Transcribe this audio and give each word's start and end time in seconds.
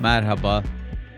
Merhaba. 0.00 0.64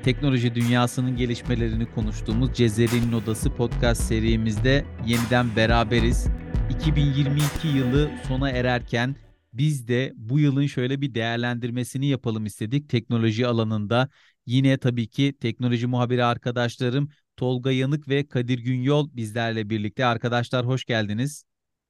Teknoloji 0.03 0.55
dünyasının 0.55 1.17
gelişmelerini 1.17 1.91
konuştuğumuz 1.95 2.55
Cezeri'nin 2.55 3.13
Odası 3.13 3.55
podcast 3.55 4.03
serimizde 4.03 4.85
yeniden 5.07 5.57
beraberiz. 5.57 6.27
2022 6.71 7.69
yılı 7.69 8.11
sona 8.29 8.51
ererken 8.51 9.17
biz 9.53 9.89
de 9.89 10.13
bu 10.17 10.39
yılın 10.39 10.67
şöyle 10.67 11.01
bir 11.01 11.15
değerlendirmesini 11.15 12.07
yapalım 12.07 12.47
istedik 12.47 12.89
teknoloji 12.89 13.47
alanında. 13.47 14.09
Yine 14.47 14.79
tabii 14.79 15.09
ki 15.09 15.35
teknoloji 15.41 15.87
muhabiri 15.87 16.25
arkadaşlarım 16.25 17.09
Tolga 17.37 17.71
Yanık 17.71 18.09
ve 18.09 18.29
Kadir 18.29 18.59
Günyol 18.59 19.09
bizlerle 19.13 19.71
birlikte. 19.71 20.07
Arkadaşlar 20.07 20.67
hoş 20.67 20.85
geldiniz. 20.85 21.45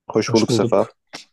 Hoş 0.09 0.29
bulduk, 0.29 0.43
Hoş 0.43 0.59
bulduk. 0.59 0.63
Sefa. 0.63 0.87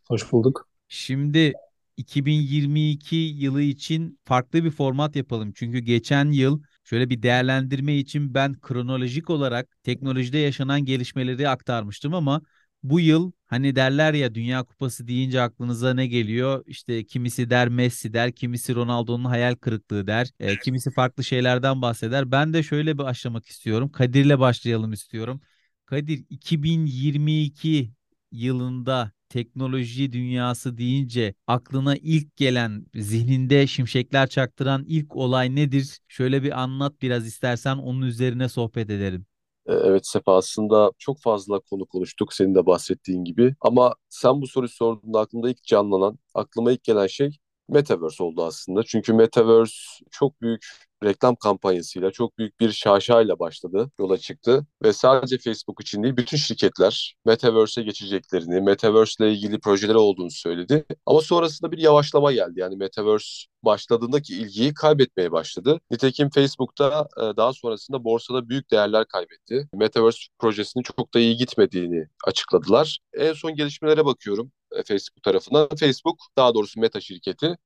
Hoş 0.07 0.31
bulduk. 0.31 0.67
Şimdi 0.87 1.53
2022 1.99 3.15
yılı 3.15 3.61
için 3.61 4.19
farklı 4.25 4.63
bir 4.63 4.71
format 4.71 5.15
yapalım. 5.15 5.51
Çünkü 5.55 5.79
geçen 5.79 6.31
yıl 6.31 6.61
şöyle 6.83 7.09
bir 7.09 7.21
değerlendirme 7.23 7.95
için 7.95 8.33
ben 8.33 8.53
kronolojik 8.61 9.29
olarak 9.29 9.77
teknolojide 9.83 10.37
yaşanan 10.37 10.85
gelişmeleri 10.85 11.49
aktarmıştım 11.49 12.13
ama 12.13 12.41
bu 12.83 12.99
yıl 12.99 13.31
hani 13.45 13.75
derler 13.75 14.13
ya 14.13 14.35
Dünya 14.35 14.63
Kupası 14.63 15.07
deyince 15.07 15.41
aklınıza 15.41 15.93
ne 15.93 16.07
geliyor? 16.07 16.63
İşte 16.67 17.05
kimisi 17.05 17.49
der 17.49 17.69
Messi 17.69 18.13
der, 18.13 18.31
kimisi 18.31 18.75
Ronaldo'nun 18.75 19.25
hayal 19.25 19.55
kırıklığı 19.55 20.07
der, 20.07 20.29
e, 20.39 20.59
kimisi 20.59 20.91
farklı 20.91 21.23
şeylerden 21.23 21.81
bahseder. 21.81 22.31
Ben 22.31 22.53
de 22.53 22.63
şöyle 22.63 22.93
bir 22.93 23.03
başlamak 23.03 23.45
istiyorum. 23.45 23.91
Kadir'le 23.91 24.39
başlayalım 24.39 24.93
istiyorum. 24.93 25.41
Kadir 25.85 26.25
2022 26.29 27.91
yılında 28.31 29.11
teknoloji 29.29 30.11
dünyası 30.11 30.77
deyince 30.77 31.33
aklına 31.47 31.95
ilk 31.95 32.35
gelen, 32.37 32.85
zihninde 32.95 33.67
şimşekler 33.67 34.27
çaktıran 34.27 34.83
ilk 34.87 35.15
olay 35.15 35.55
nedir? 35.55 35.99
Şöyle 36.07 36.43
bir 36.43 36.61
anlat 36.61 37.01
biraz 37.01 37.27
istersen 37.27 37.77
onun 37.77 38.01
üzerine 38.01 38.49
sohbet 38.49 38.89
edelim. 38.89 39.25
Ee, 39.67 39.73
Evet 39.73 40.07
Sefa 40.07 40.37
aslında 40.37 40.91
çok 40.97 41.21
fazla 41.21 41.59
konu 41.59 41.85
konuştuk 41.85 42.33
senin 42.33 42.55
de 42.55 42.65
bahsettiğin 42.65 43.23
gibi. 43.23 43.55
Ama 43.61 43.95
sen 44.09 44.41
bu 44.41 44.47
soruyu 44.47 44.69
sorduğunda 44.69 45.19
aklımda 45.19 45.49
ilk 45.49 45.63
canlanan, 45.63 46.19
aklıma 46.33 46.71
ilk 46.71 46.83
gelen 46.83 47.07
şey 47.07 47.37
Metaverse 47.69 48.23
oldu 48.23 48.43
aslında. 48.45 48.83
Çünkü 48.83 49.13
Metaverse 49.13 49.73
çok 50.11 50.41
büyük 50.41 50.65
reklam 51.03 51.35
kampanyasıyla, 51.35 52.11
çok 52.11 52.37
büyük 52.37 52.59
bir 52.59 52.71
şaşayla 52.71 53.39
başladı, 53.39 53.91
yola 53.99 54.17
çıktı. 54.17 54.65
Ve 54.83 54.93
sadece 54.93 55.37
Facebook 55.37 55.81
için 55.81 56.03
değil, 56.03 56.17
bütün 56.17 56.37
şirketler 56.37 57.15
Metaverse'e 57.25 57.83
geçeceklerini, 57.83 58.61
Metaverse 58.61 59.25
ile 59.25 59.33
ilgili 59.33 59.59
projeleri 59.59 59.97
olduğunu 59.97 60.31
söyledi. 60.31 60.85
Ama 61.05 61.21
sonrasında 61.21 61.71
bir 61.71 61.77
yavaşlama 61.77 62.31
geldi. 62.31 62.59
Yani 62.59 62.75
Metaverse 62.75 63.49
başladığındaki 63.63 64.35
ilgiyi 64.35 64.73
kaybetmeye 64.73 65.31
başladı. 65.31 65.79
Nitekim 65.91 66.29
Facebook'ta 66.29 67.07
e, 67.17 67.21
daha 67.37 67.53
sonrasında 67.53 68.03
borsada 68.03 68.49
büyük 68.49 68.71
değerler 68.71 69.05
kaybetti. 69.05 69.69
Metaverse 69.73 70.19
projesinin 70.39 70.83
çok 70.83 71.13
da 71.13 71.19
iyi 71.19 71.35
gitmediğini 71.35 72.07
açıkladılar. 72.27 72.99
En 73.13 73.33
son 73.33 73.55
gelişmelere 73.55 74.05
bakıyorum 74.05 74.51
e, 74.71 74.83
Facebook 74.83 75.23
tarafından. 75.23 75.69
Facebook, 75.79 76.19
daha 76.37 76.53
doğrusu 76.53 76.79
Meta 76.79 77.01
şirketi, 77.01 77.57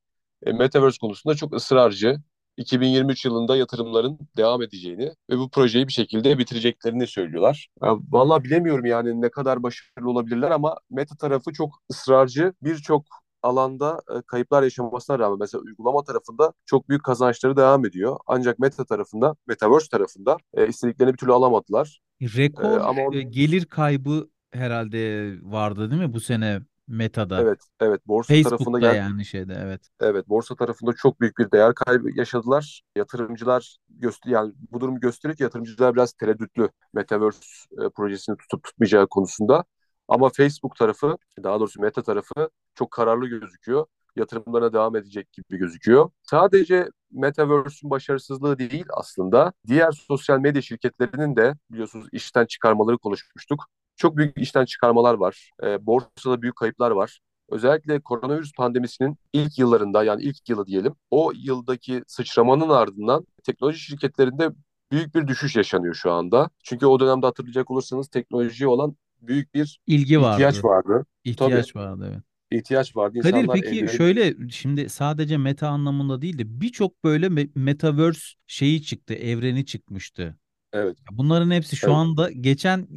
e, 0.45 0.51
Metaverse 0.51 0.97
konusunda 1.01 1.35
çok 1.35 1.55
ısrarcı. 1.55 2.17
2023 2.57 3.25
yılında 3.25 3.57
yatırımların 3.57 4.19
devam 4.37 4.61
edeceğini 4.61 5.11
ve 5.29 5.37
bu 5.37 5.49
projeyi 5.49 5.87
bir 5.87 5.93
şekilde 5.93 6.37
bitireceklerini 6.37 7.07
söylüyorlar. 7.07 7.67
Ya, 7.83 7.95
vallahi 8.09 8.43
bilemiyorum 8.43 8.85
yani 8.85 9.21
ne 9.21 9.29
kadar 9.29 9.63
başarılı 9.63 10.09
olabilirler 10.09 10.51
ama 10.51 10.77
Meta 10.89 11.15
tarafı 11.15 11.53
çok 11.53 11.79
ısrarcı. 11.91 12.53
Birçok 12.61 13.05
alanda 13.43 14.01
e, 14.09 14.21
kayıplar 14.21 14.63
yaşamasına 14.63 15.19
rağmen 15.19 15.39
mesela 15.39 15.61
uygulama 15.61 16.03
tarafında 16.03 16.53
çok 16.65 16.89
büyük 16.89 17.03
kazançları 17.03 17.57
devam 17.57 17.85
ediyor. 17.85 18.17
Ancak 18.27 18.59
Meta 18.59 18.85
tarafında, 18.85 19.35
Metaverse 19.47 19.87
tarafında 19.91 20.37
e, 20.53 20.67
istediklerini 20.67 21.13
bir 21.13 21.17
türlü 21.17 21.33
alamadılar. 21.33 22.01
Rekor 22.21 22.77
ama 22.81 23.01
e, 23.01 23.07
onun, 23.07 23.31
gelir 23.31 23.65
kaybı 23.65 24.29
herhalde 24.51 25.33
vardı 25.41 25.91
değil 25.91 26.01
mi 26.01 26.13
bu 26.13 26.19
sene 26.19 26.61
Meta'da? 26.87 27.41
evet, 27.41 27.59
evet 27.79 28.07
borsa 28.07 28.33
tarafında 28.33 28.57
Facebook'ta 28.57 28.79
gel 28.79 28.95
yani 28.95 29.25
şeyde 29.25 29.59
evet. 29.63 29.81
Evet, 30.01 30.29
borsa 30.29 30.55
tarafında 30.55 30.93
çok 30.93 31.21
büyük 31.21 31.37
bir 31.37 31.51
değer 31.51 31.75
kaybı 31.75 32.09
yaşadılar. 32.15 32.81
Yatırımcılar 32.95 33.77
göster 33.89 34.31
yani 34.31 34.53
bu 34.71 34.81
durumu 34.81 34.99
gösteriyor 34.99 35.37
ki 35.37 35.43
yatırımcılar 35.43 35.95
biraz 35.95 36.13
tereddütlü 36.13 36.69
Metaverse 36.93 37.39
e, 37.71 37.89
projesini 37.89 38.37
tutup 38.37 38.63
tutmayacağı 38.63 39.07
konusunda. 39.07 39.63
Ama 40.07 40.29
Facebook 40.29 40.75
tarafı, 40.75 41.17
daha 41.43 41.59
doğrusu 41.59 41.81
Meta 41.81 42.03
tarafı 42.03 42.49
çok 42.75 42.91
kararlı 42.91 43.27
gözüküyor. 43.27 43.85
Yatırımlarına 44.15 44.73
devam 44.73 44.95
edecek 44.95 45.31
gibi 45.31 45.57
gözüküyor. 45.57 46.09
Sadece 46.23 46.89
Metaverse'ün 47.11 47.89
başarısızlığı 47.91 48.59
değil 48.59 48.85
aslında. 48.89 49.53
Diğer 49.67 49.91
sosyal 49.91 50.39
medya 50.39 50.61
şirketlerinin 50.61 51.35
de 51.35 51.53
biliyorsunuz 51.71 52.07
işten 52.11 52.45
çıkarmaları 52.45 52.97
konuşmuştuk. 52.97 53.65
Çok 54.03 54.17
büyük 54.17 54.37
işten 54.37 54.65
çıkarmalar 54.65 55.13
var. 55.13 55.51
E, 55.63 55.85
borsada 55.85 56.41
büyük 56.41 56.55
kayıplar 56.55 56.91
var. 56.91 57.19
Özellikle 57.49 57.99
koronavirüs 58.01 58.51
pandemisinin 58.53 59.17
ilk 59.33 59.59
yıllarında 59.59 60.03
yani 60.03 60.23
ilk 60.23 60.49
yılı 60.49 60.65
diyelim 60.65 60.93
o 61.11 61.31
yıldaki 61.35 62.03
sıçramanın 62.07 62.69
ardından 62.69 63.25
teknoloji 63.43 63.79
şirketlerinde 63.79 64.49
büyük 64.91 65.15
bir 65.15 65.27
düşüş 65.27 65.55
yaşanıyor 65.55 65.93
şu 65.93 66.11
anda. 66.11 66.49
Çünkü 66.63 66.85
o 66.85 66.99
dönemde 66.99 67.25
hatırlayacak 67.25 67.71
olursanız 67.71 68.07
teknolojiye 68.07 68.67
olan 68.67 68.95
büyük 69.21 69.53
bir 69.53 69.79
İlgi 69.87 70.15
ihtiyaç 70.17 70.55
vardı. 70.55 70.67
vardı. 70.87 71.05
Tabii 71.35 71.51
İhtiyaç 71.51 71.75
vardı 71.75 72.09
evet. 72.13 72.23
ihtiyaç 72.51 72.95
vardı. 72.95 73.17
Kadir 73.19 73.35
İnsanlar 73.35 73.53
peki 73.53 73.67
evleri 73.67 73.89
şöyle 73.97 74.49
şimdi 74.49 74.89
sadece 74.89 75.37
meta 75.37 75.67
anlamında 75.67 76.21
değil 76.21 76.37
de 76.37 76.61
birçok 76.61 77.03
böyle 77.03 77.25
me- 77.27 77.51
metaverse 77.55 78.21
şeyi 78.47 78.83
çıktı, 78.83 79.13
evreni 79.13 79.65
çıkmıştı. 79.65 80.37
Evet 80.73 80.97
Bunların 81.11 81.51
hepsi 81.51 81.75
şu 81.75 81.91
evet 81.91 81.93
anda 81.93 82.31
geçen 82.31 82.87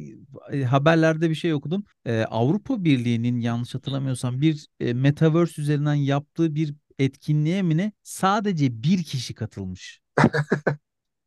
e, 0.51 0.63
haberlerde 0.63 1.29
bir 1.29 1.35
şey 1.35 1.53
okudum. 1.53 1.83
E, 2.05 2.21
Avrupa 2.23 2.83
Birliği'nin 2.83 3.39
yanlış 3.39 3.75
hatırlamıyorsam 3.75 4.41
bir 4.41 4.67
e, 4.79 4.93
metaverse 4.93 5.61
üzerinden 5.61 5.93
yaptığı 5.95 6.55
bir 6.55 6.75
etkinliğe 6.99 7.61
mi 7.61 7.77
ne 7.77 7.91
sadece 8.03 8.83
bir 8.83 9.03
kişi 9.03 9.33
katılmış. 9.35 10.01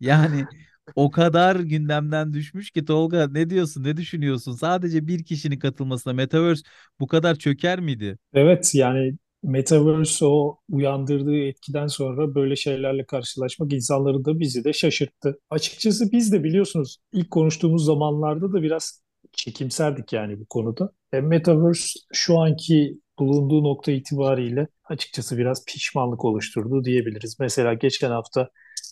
Yani 0.01 0.49
o 0.95 1.11
kadar 1.11 1.57
gündemden 1.57 2.33
düşmüş 2.33 2.71
ki 2.71 2.85
Tolga 2.85 3.29
ne 3.29 3.51
diyorsun, 3.51 3.85
ne 3.85 3.97
düşünüyorsun? 3.97 4.53
Sadece 4.53 5.07
bir 5.07 5.25
kişinin 5.25 5.59
katılmasına 5.59 6.13
metaverse 6.13 6.63
bu 7.01 7.07
kadar 7.07 7.35
çöker 7.37 7.81
miydi? 7.81 8.19
Evet 8.33 8.75
yani 8.75 9.19
Metaverse 9.43 10.25
o 10.25 10.59
uyandırdığı 10.71 11.39
etkiden 11.39 11.87
sonra 11.87 12.35
böyle 12.35 12.57
şeylerle 12.57 13.05
karşılaşmak 13.07 13.73
insanları 13.73 14.25
da 14.25 14.41
bizi 14.41 14.65
de 14.65 14.73
şaşırttı. 14.73 15.39
Açıkçası 15.51 16.13
biz 16.13 16.33
de 16.33 16.45
biliyorsunuz 16.45 16.99
ilk 17.13 17.31
konuştuğumuz 17.31 17.85
zamanlarda 17.85 18.53
da 18.53 18.63
biraz 18.63 19.03
çekimserdik 19.33 20.13
yani 20.13 20.41
bu 20.41 20.47
konuda. 20.47 20.93
E, 21.13 21.21
Metaverse 21.21 22.01
şu 22.13 22.39
anki 22.39 22.99
bulunduğu 23.19 23.65
nokta 23.65 23.93
itibariyle 23.93 24.67
açıkçası 24.85 25.39
biraz 25.39 25.65
pişmanlık 25.65 26.25
oluşturdu 26.25 26.85
diyebiliriz. 26.85 27.37
Mesela 27.41 27.75
geçen 27.75 28.11
hafta 28.11 28.49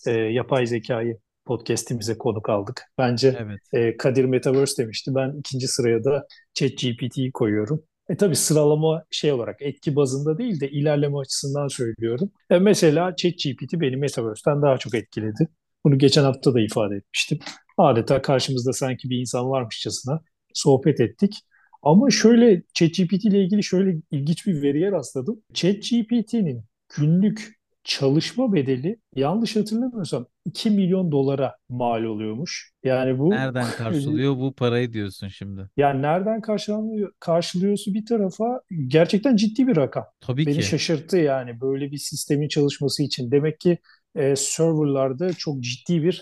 e, 0.06 0.10
yapay 0.12 0.66
zekayı 0.66 1.18
podcast'imize 1.44 2.18
konuk 2.18 2.48
aldık. 2.48 2.82
Bence 2.98 3.36
Evet. 3.40 3.58
e, 3.72 3.96
Kadir 3.96 4.24
Metaverse 4.24 4.82
demişti. 4.82 5.10
Ben 5.14 5.38
ikinci 5.38 5.68
sıraya 5.68 6.04
da 6.04 6.26
ChatGPT'yi 6.54 7.32
koyuyorum. 7.32 7.82
E 8.08 8.16
tabii 8.16 8.36
sıralama 8.36 9.04
şey 9.10 9.32
olarak 9.32 9.62
etki 9.62 9.96
bazında 9.96 10.38
değil 10.38 10.60
de 10.60 10.70
ilerleme 10.70 11.18
açısından 11.18 11.68
söylüyorum. 11.68 12.30
E 12.50 12.58
mesela 12.58 13.16
ChatGPT 13.16 13.72
beni 13.80 13.96
Metaverse'ten 13.96 14.62
daha 14.62 14.78
çok 14.78 14.94
etkiledi. 14.94 15.48
Bunu 15.84 15.98
geçen 15.98 16.24
hafta 16.24 16.54
da 16.54 16.60
ifade 16.60 16.96
etmiştim. 16.96 17.38
Adeta 17.78 18.22
karşımızda 18.22 18.72
sanki 18.72 19.10
bir 19.10 19.18
insan 19.20 19.50
varmışçasına 19.50 20.20
sohbet 20.54 21.00
ettik. 21.00 21.38
Ama 21.82 22.10
şöyle 22.10 22.62
ChatGPT 22.74 23.24
ile 23.24 23.44
ilgili 23.44 23.62
şöyle 23.64 23.96
ilginç 24.10 24.46
bir 24.46 24.62
veriye 24.62 24.92
rastladım. 24.92 25.42
ChatGPT'nin 25.54 26.64
günlük 26.96 27.57
çalışma 27.88 28.52
bedeli 28.52 29.00
yanlış 29.16 29.56
hatırlamıyorsam 29.56 30.26
2 30.44 30.70
milyon 30.70 31.12
dolara 31.12 31.56
mal 31.68 32.04
oluyormuş. 32.04 32.72
Yani 32.84 33.18
bu 33.18 33.30
Nereden 33.30 33.66
karşılıyor 33.78 34.36
bu 34.36 34.54
parayı 34.54 34.92
diyorsun 34.92 35.28
şimdi? 35.28 35.68
yani 35.76 36.02
nereden 36.02 36.40
karşılanıyor, 36.40 37.12
karşılıyorsu 37.20 37.94
bir 37.94 38.06
tarafa 38.06 38.60
gerçekten 38.86 39.36
ciddi 39.36 39.66
bir 39.66 39.76
rakam. 39.76 40.04
Tabii 40.20 40.46
Beni 40.46 40.56
ki. 40.56 40.62
şaşırttı 40.62 41.16
yani 41.16 41.60
böyle 41.60 41.90
bir 41.90 41.96
sistemin 41.96 42.48
çalışması 42.48 43.02
için. 43.02 43.30
Demek 43.30 43.60
ki 43.60 43.78
e, 44.14 44.36
serverlarda 44.36 45.32
çok 45.32 45.60
ciddi 45.60 46.02
bir 46.02 46.20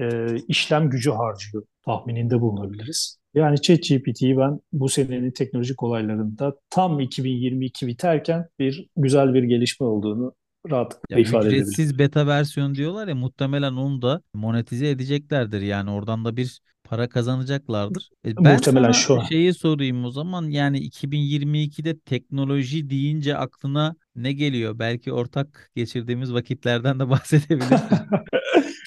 e, 0.00 0.36
işlem 0.48 0.90
gücü 0.90 1.10
harcıyor. 1.10 1.64
Tahmininde 1.86 2.40
bulunabiliriz. 2.40 3.18
Yani 3.34 3.60
ChatGPT'yi 3.62 4.36
ben 4.38 4.60
bu 4.72 4.88
senenin 4.88 5.30
teknolojik 5.30 5.82
olaylarında 5.82 6.56
tam 6.70 7.00
2022 7.00 7.86
biterken 7.86 8.48
bir 8.58 8.88
güzel 8.96 9.34
bir 9.34 9.42
gelişme 9.42 9.86
olduğunu 9.86 10.34
rahatlıkla 10.70 11.06
Ya 11.10 11.18
ifade 11.20 11.48
edebilirim. 11.48 11.62
ücretsiz 11.62 11.98
beta 11.98 12.26
versiyon 12.26 12.74
diyorlar 12.74 13.08
ya 13.08 13.14
muhtemelen 13.14 13.72
onu 13.72 14.02
da 14.02 14.22
monetize 14.34 14.90
edeceklerdir. 14.90 15.60
Yani 15.60 15.90
oradan 15.90 16.24
da 16.24 16.36
bir 16.36 16.60
para 16.84 17.08
kazanacaklardır. 17.08 18.10
E, 18.26 18.44
Ben 18.44 18.44
Muhtemelen 18.54 18.92
şu 18.92 19.14
an. 19.20 19.24
şeyi 19.28 19.54
sorayım 19.54 20.04
o 20.04 20.10
zaman 20.10 20.42
yani 20.50 20.78
2022'de 20.78 21.98
teknoloji 21.98 22.90
deyince 22.90 23.36
aklına 23.36 23.96
ne 24.16 24.32
geliyor? 24.32 24.78
Belki 24.78 25.12
ortak 25.12 25.70
geçirdiğimiz 25.76 26.32
vakitlerden 26.34 27.00
de 27.00 27.08
bahsedebilirsin. 27.10 27.98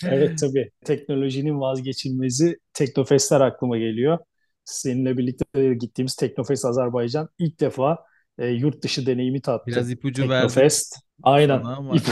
Evet 0.05 0.37
tabii. 0.39 0.71
Teknolojinin 0.85 1.59
vazgeçilmezi 1.61 2.57
Teknofestler 2.73 3.41
aklıma 3.41 3.77
geliyor. 3.77 4.17
Seninle 4.65 5.17
birlikte 5.17 5.73
gittiğimiz 5.73 6.15
Teknofest 6.15 6.65
Azerbaycan 6.65 7.29
ilk 7.39 7.59
defa 7.59 7.97
e, 8.37 8.47
yurt 8.47 8.83
dışı 8.83 9.05
deneyimi 9.05 9.41
tattı. 9.41 9.63
Biraz 9.67 9.91
ipucu 9.91 10.29
verdim 10.29 10.47
Teknofest. 10.47 10.95
Aynen. 11.23 11.61
sana 11.61 11.75
ama 11.75 11.95
İp, 11.95 12.03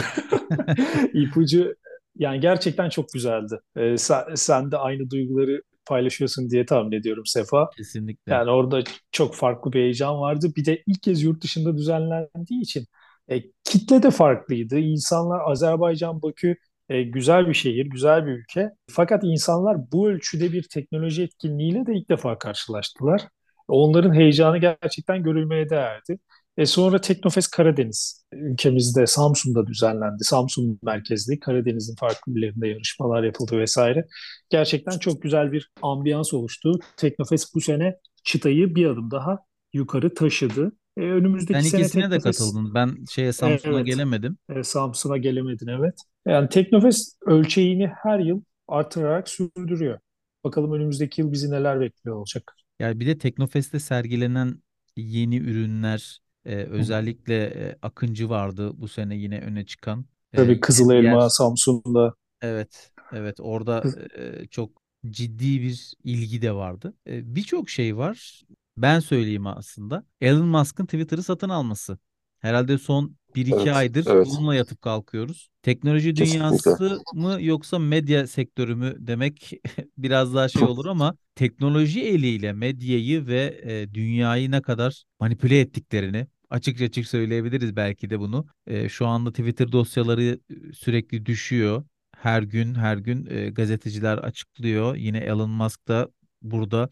ipucu 1.14 1.76
yani 2.16 2.40
gerçekten 2.40 2.90
çok 2.90 3.10
güzeldi. 3.14 3.60
E, 3.76 3.98
sen, 3.98 4.24
sen 4.36 4.72
de 4.72 4.78
aynı 4.78 5.10
duyguları 5.10 5.62
paylaşıyorsun 5.86 6.50
diye 6.50 6.66
tahmin 6.66 6.92
ediyorum 6.92 7.26
Sefa. 7.26 7.70
kesinlikle. 7.78 8.34
Yani 8.34 8.52
orada 8.52 8.84
çok 9.12 9.36
farklı 9.36 9.74
bir 9.74 9.80
heyecan 9.80 10.20
vardı. 10.20 10.52
Bir 10.58 10.66
de 10.66 10.84
ilk 10.88 11.04
kez 11.04 11.24
yurt 11.24 11.44
dışında 11.44 11.78
düzenlendiği 11.78 12.62
için 12.62 12.86
e, 13.30 13.42
kitle 13.64 14.04
de 14.04 14.12
farklıydı. 14.12 14.80
İnsanlar 14.80 15.52
Azerbaycan, 15.52 16.22
Bakü 16.22 16.56
e, 16.90 17.04
güzel 17.04 17.48
bir 17.48 17.54
şehir, 17.54 17.86
güzel 17.86 18.26
bir 18.26 18.32
ülke. 18.32 18.70
Fakat 18.92 19.24
insanlar 19.24 19.78
bu 19.92 20.10
ölçüde 20.10 20.54
bir 20.54 20.66
teknoloji 20.74 21.24
etkinliğiyle 21.24 21.86
de 21.86 21.94
ilk 21.94 22.10
defa 22.10 22.38
karşılaştılar. 22.38 23.22
Onların 23.68 24.14
heyecanı 24.14 24.58
gerçekten 24.58 25.24
görülmeye 25.24 25.70
değerdi. 25.70 26.20
E 26.58 26.66
sonra 26.66 27.02
Teknofest 27.02 27.52
Karadeniz 27.52 28.26
ülkemizde 28.34 29.08
Samsun'da 29.08 29.68
düzenlendi. 29.68 30.24
Samsun 30.24 30.80
merkezli 30.84 31.40
Karadeniz'in 31.40 31.96
farklı 31.96 32.32
illerinde 32.32 32.68
yarışmalar 32.68 33.24
yapıldı 33.24 33.60
vesaire. 33.60 34.08
Gerçekten 34.50 35.00
çok 35.00 35.22
güzel 35.22 35.52
bir 35.52 35.72
ambiyans 35.82 36.34
oluştu. 36.34 36.80
Teknofest 36.98 37.56
bu 37.56 37.62
sene 37.62 37.98
çıtayı 38.24 38.76
bir 38.76 38.86
adım 38.86 39.12
daha 39.12 39.40
yukarı 39.74 40.14
taşıdı. 40.14 40.72
E, 40.98 41.02
önümüzdeki 41.02 41.64
sene 41.64 41.82
ikisine 41.82 42.04
de 42.04 42.10
Teknofest 42.10 42.40
katıldın. 42.40 42.74
Ben 42.74 43.06
şeye 43.10 43.34
Samsun'a 43.34 43.76
evet 43.76 43.86
gelemedim. 43.86 44.38
e, 44.50 44.64
Samsun'a 44.64 45.18
gelemedin 45.18 45.68
evet. 45.68 45.96
Yani 46.28 46.50
Teknofest 46.50 47.18
ölçeğini 47.26 47.88
her 48.04 48.20
yıl 48.20 48.42
artırarak 48.68 49.30
sürdürüyor. 49.30 50.00
Bakalım 50.44 50.74
önümüzdeki 50.74 51.22
yıl 51.22 51.32
bizi 51.32 51.52
neler 51.52 51.80
bekliyor 51.80 52.16
olacak. 52.16 52.56
Yani 52.80 53.00
bir 53.00 53.08
de 53.08 53.18
Teknofest'te 53.18 53.80
sergilenen 53.80 54.62
yeni 54.96 55.38
ürünler, 55.38 56.20
e, 56.46 56.56
özellikle 56.56 57.44
e, 57.46 57.78
Akıncı 57.82 58.30
vardı 58.30 58.72
bu 58.82 58.88
sene 58.88 59.16
yine 59.16 59.42
öne 59.42 59.66
çıkan. 59.66 60.06
E, 60.34 60.38
Tabii 60.38 60.60
Kızıl 60.60 60.90
diğer 60.90 61.04
Elma, 61.04 61.30
Samsun'da. 61.30 62.16
Evet, 62.42 62.92
evet 63.14 63.40
orada 63.40 63.84
e, 64.18 64.48
çok 64.48 64.82
ciddi 65.10 65.62
bir 65.62 65.94
ilgi 66.04 66.42
de 66.42 66.52
vardı. 66.52 66.94
E, 67.08 67.36
birçok 67.36 67.70
şey 67.70 67.98
var. 67.98 68.44
Ben 68.78 69.00
söyleyeyim 69.00 69.48
aslında. 69.48 70.04
Elon 70.22 70.48
Musk'ın 70.48 70.86
Twitter'ı 70.86 71.24
satın 71.24 71.50
alması. 71.50 71.98
Herhalde 72.40 72.78
son 72.78 73.16
1-2 73.36 73.72
Evet, 73.72 73.74
aydır 73.74 74.08
evet. 74.08 74.28
bununla 74.28 74.56
yatıp 74.56 74.82
kalkıyoruz. 74.82 75.50
Teknoloji 75.62 76.16
Kesinlikle. 76.16 76.72
dünyası 76.76 77.06
mı 77.14 77.38
yoksa 77.42 77.80
medya 77.80 78.28
sektörü 78.28 78.76
mü 78.76 78.96
demek 79.00 79.52
biraz 79.98 80.36
daha 80.36 80.48
şey 80.50 80.68
olur 80.68 80.86
ama 80.86 81.18
teknoloji 81.36 82.04
eliyle 82.06 82.54
medyayı 82.54 83.28
ve 83.28 83.62
e, 83.64 83.94
dünyayı 83.94 84.52
ne 84.52 84.62
kadar 84.62 85.04
manipüle 85.20 85.60
ettiklerini 85.60 86.28
açık 86.50 86.82
açık 86.82 87.08
söyleyebiliriz 87.08 87.76
belki 87.76 88.10
de 88.10 88.20
bunu. 88.20 88.46
E, 88.68 88.90
şu 88.90 89.08
anda 89.08 89.30
Twitter 89.32 89.72
dosyaları 89.72 90.24
e, 90.70 90.74
sürekli 90.74 91.26
düşüyor. 91.26 91.84
Her 92.18 92.44
gün 92.44 92.76
her 92.76 92.98
gün 92.98 93.26
e, 93.26 93.50
gazeteciler 93.50 94.18
açıklıyor. 94.18 94.96
Yine 94.96 95.18
Elon 95.18 95.50
Musk 95.50 95.88
da 95.88 96.10
burada 96.42 96.90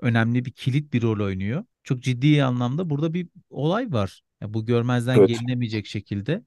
önemli 0.00 0.44
bir 0.44 0.52
kilit 0.52 0.92
bir 0.92 1.02
rol 1.02 1.20
oynuyor. 1.24 1.64
Çok 1.84 2.02
ciddi 2.02 2.44
anlamda 2.44 2.90
burada 2.90 3.14
bir 3.14 3.28
olay 3.50 3.92
var. 3.92 4.20
Ya 4.42 4.54
bu 4.54 4.66
görmezden 4.66 5.18
Evet. 5.18 5.28
gelinemeyecek 5.28 5.86
şekilde 5.86 6.42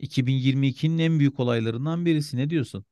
2022'nin 0.00 0.98
en 0.98 1.18
büyük 1.18 1.40
olaylarından 1.40 2.06
birisi. 2.06 2.36
Ne 2.36 2.50
diyorsun? 2.50 2.84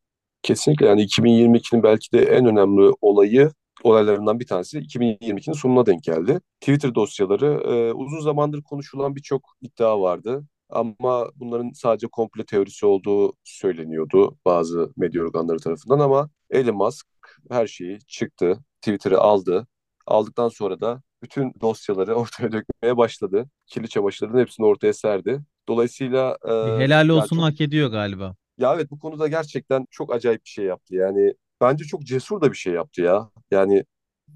Kesinlikle 0.42 0.86
yani 0.86 1.02
2022'nin 1.02 1.82
belki 1.82 2.12
de 2.12 2.22
en 2.24 2.46
önemli 2.46 2.92
olayı 3.00 3.50
olaylarından 3.82 4.40
bir 4.40 4.46
tanesi 4.46 4.78
2022'nin 4.78 5.54
sonuna 5.54 5.86
denk 5.86 6.02
geldi. 6.02 6.40
Twitter 6.60 6.94
dosyaları 6.94 7.46
e, 7.46 7.92
uzun 7.92 8.20
zamandır 8.20 8.62
konuşulan 8.62 9.16
birçok 9.16 9.42
iddia 9.60 10.00
vardı. 10.00 10.44
Ama 10.70 11.30
bunların 11.36 11.70
sadece 11.74 12.06
komplo 12.06 12.44
teorisi 12.44 12.86
olduğu 12.86 13.32
söyleniyordu 13.44 14.38
bazı 14.44 14.92
medya 14.96 15.22
organları 15.22 15.58
tarafından 15.58 15.98
ama 15.98 16.30
Elon 16.50 16.76
Musk 16.76 17.06
her 17.50 17.66
şeyi 17.66 17.98
çıktı, 18.06 18.58
Twitter'ı 18.80 19.18
aldı. 19.20 19.66
Aldıktan 20.06 20.48
sonra 20.48 20.80
da 20.80 21.02
bütün 21.22 21.54
dosyaları 21.60 22.14
ortaya 22.14 22.52
dökmeye 22.52 22.96
başladı. 22.96 23.46
Kirli 23.66 23.88
çamaşırların 23.88 24.38
hepsini 24.38 24.66
ortaya 24.66 24.92
serdi. 24.92 25.40
Dolayısıyla 25.68 26.38
e, 26.44 26.52
helal 26.78 27.08
olsun 27.08 27.36
çok 27.36 27.44
hak 27.44 27.60
ediyor 27.60 27.90
galiba. 27.90 28.36
ya 28.58 28.74
evet 28.74 28.90
bu 28.90 28.98
konuda 28.98 29.28
gerçekten 29.28 29.86
çok 29.90 30.14
acayip 30.14 30.44
bir 30.44 30.50
şey 30.50 30.64
yaptı. 30.64 30.94
Yani 30.94 31.34
bence 31.60 31.84
çok 31.84 32.02
cesur 32.02 32.40
da 32.40 32.52
bir 32.52 32.56
şey 32.56 32.72
yaptı 32.72 33.02
ya. 33.02 33.30
Yani 33.50 33.84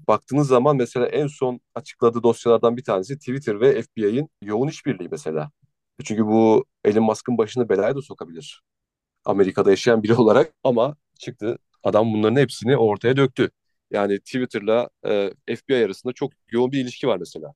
baktığınız 0.07 0.47
zaman 0.47 0.77
mesela 0.77 1.07
en 1.07 1.27
son 1.27 1.59
açıkladığı 1.75 2.23
dosyalardan 2.23 2.77
bir 2.77 2.83
tanesi 2.83 3.17
Twitter 3.17 3.61
ve 3.61 3.81
FBI'nin 3.81 4.29
yoğun 4.43 4.67
işbirliği 4.67 5.07
mesela. 5.11 5.51
Çünkü 6.03 6.25
bu 6.25 6.65
Elon 6.85 7.03
Musk'ın 7.03 7.37
başını 7.37 7.69
belaya 7.69 7.95
da 7.95 8.01
sokabilir. 8.01 8.61
Amerika'da 9.25 9.69
yaşayan 9.69 10.03
biri 10.03 10.13
olarak 10.21 10.53
ama 10.63 10.95
çıktı 11.19 11.57
adam 11.83 12.13
bunların 12.13 12.41
hepsini 12.41 12.77
ortaya 12.77 13.17
döktü. 13.17 13.51
Yani 13.91 14.19
Twitter'la 14.19 14.89
e, 15.05 15.31
FBI 15.55 15.85
arasında 15.85 16.13
çok 16.13 16.31
yoğun 16.51 16.71
bir 16.71 16.79
ilişki 16.81 17.07
var 17.07 17.17
mesela. 17.17 17.53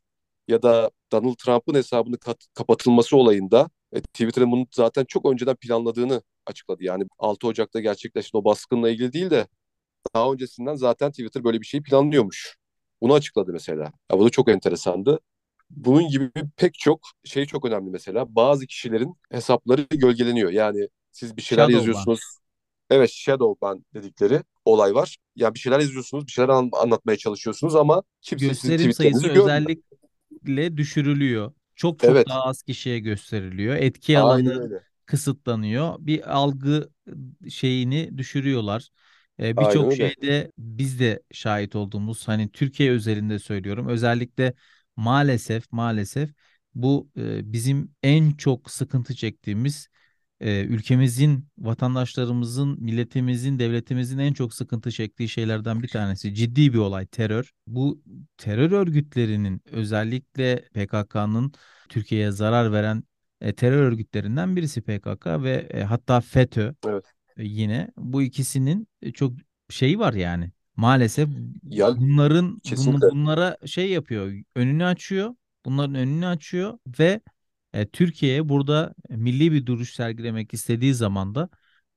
Ya 0.47 0.61
da 0.61 0.91
Donald 1.11 1.35
Trump'ın 1.35 1.75
hesabının 1.75 2.19
kapatılması 2.53 3.17
olayında 3.17 3.69
e, 3.93 4.01
Twitter'ın 4.01 4.51
bunu 4.51 4.67
zaten 4.71 5.05
çok 5.05 5.25
önceden 5.31 5.55
planladığını 5.55 6.21
açıkladı. 6.45 6.83
Yani 6.83 7.05
6 7.19 7.47
Ocak'ta 7.47 7.79
gerçekleşen 7.79 8.39
o 8.39 8.45
baskınla 8.45 8.89
ilgili 8.89 9.13
değil 9.13 9.29
de 9.29 9.47
daha 10.15 10.31
öncesinden 10.33 10.75
zaten 10.75 11.11
Twitter 11.11 11.43
böyle 11.43 11.61
bir 11.61 11.65
şeyi 11.65 11.83
planlıyormuş. 11.83 12.57
Bunu 13.01 13.13
açıkladı 13.13 13.53
mesela. 13.53 13.83
Ya 14.11 14.19
bu 14.19 14.25
da 14.25 14.29
çok 14.29 14.49
enteresandı. 14.49 15.19
Bunun 15.69 16.07
gibi 16.07 16.31
pek 16.57 16.73
çok 16.73 17.01
şey 17.23 17.45
çok 17.45 17.65
önemli 17.65 17.91
mesela. 17.91 18.35
Bazı 18.35 18.67
kişilerin 18.67 19.15
hesapları 19.31 19.81
gölgeleniyor. 19.91 20.51
Yani 20.51 20.87
siz 21.11 21.37
bir 21.37 21.41
şeyler 21.41 21.63
Shadow 21.63 21.73
ban. 21.73 21.77
yazıyorsunuz. 21.79 22.21
Evet 22.89 23.09
shadow 23.11 23.61
ban 23.61 23.85
dedikleri 23.93 24.43
olay 24.65 24.95
var. 24.95 25.17
Ya 25.35 25.53
bir 25.53 25.59
şeyler 25.59 25.79
yazıyorsunuz, 25.79 26.27
bir 26.27 26.31
şeyler 26.31 26.49
an- 26.49 26.69
anlatmaya 26.73 27.17
çalışıyorsunuz 27.17 27.75
ama 27.75 28.03
kimse 28.21 28.53
sizin 28.55 28.75
Gösterim 28.75 28.91
sayısı 28.91 29.27
görmüyor. 29.29 29.73
özellikle 30.25 30.77
düşürülüyor. 30.77 31.53
Çok 31.75 32.01
çok 32.01 32.17
Evet, 32.17 32.27
daha 32.27 32.43
az 32.43 32.63
kişiye 32.63 32.99
gösteriliyor. 32.99 33.75
Etki 33.75 34.19
alanı 34.19 34.63
kısıtlanıyor. 35.05 35.95
Bir 35.99 36.37
algı 36.37 36.89
şeyini 37.49 38.17
düşürüyorlar. 38.17 38.89
Ee, 39.39 39.59
birçok 39.59 39.93
şeyde 39.93 40.51
biz 40.57 40.99
de 40.99 41.23
şahit 41.31 41.75
olduğumuz 41.75 42.27
hani 42.27 42.51
Türkiye 42.51 42.91
özelinde 42.91 43.39
söylüyorum. 43.39 43.87
Özellikle 43.87 44.53
maalesef 44.95 45.71
maalesef 45.71 46.29
bu 46.75 47.09
e, 47.17 47.53
bizim 47.53 47.95
en 48.03 48.31
çok 48.31 48.71
sıkıntı 48.71 49.15
çektiğimiz 49.15 49.89
e, 50.41 50.61
ülkemizin, 50.65 51.47
vatandaşlarımızın, 51.59 52.83
milletimizin, 52.83 53.59
devletimizin 53.59 54.17
en 54.19 54.33
çok 54.33 54.53
sıkıntı 54.53 54.91
çektiği 54.91 55.29
şeylerden 55.29 55.83
bir 55.83 55.89
tanesi. 55.89 56.33
Ciddi 56.35 56.73
bir 56.73 56.77
olay 56.79 57.07
terör. 57.07 57.51
Bu 57.67 58.03
terör 58.37 58.71
örgütlerinin 58.71 59.61
özellikle 59.71 60.69
PKK'nın 60.73 61.53
Türkiye'ye 61.89 62.31
zarar 62.31 62.73
veren 62.73 63.03
e, 63.41 63.53
terör 63.55 63.83
örgütlerinden 63.83 64.55
birisi 64.55 64.81
PKK 64.81 65.43
ve 65.43 65.53
e, 65.73 65.83
hatta 65.83 66.21
FETÖ 66.21 66.73
Evet. 66.87 67.05
e, 67.37 67.43
yine 67.43 67.91
bu 67.97 68.21
ikisinin 68.23 68.87
e, 69.01 69.11
çok 69.11 69.33
şeyi 69.69 69.99
var 69.99 70.13
yani. 70.13 70.51
Maalesef 70.75 71.29
Ya 71.69 71.95
bunların 71.95 72.61
kesinlikle. 72.63 73.07
bunlara 73.09 73.57
şey 73.65 73.89
yapıyor, 73.89 74.33
önünü 74.55 74.85
açıyor. 74.85 75.35
Bunların 75.65 75.95
önünü 75.95 76.25
açıyor 76.27 76.77
ve 76.99 77.21
e, 77.73 77.85
Türkiye 77.89 78.49
burada 78.49 78.93
milli 79.09 79.51
bir 79.51 79.65
duruş 79.65 79.93
sergilemek 79.93 80.53
istediği 80.53 80.93
zaman 80.93 81.35
da 81.35 81.49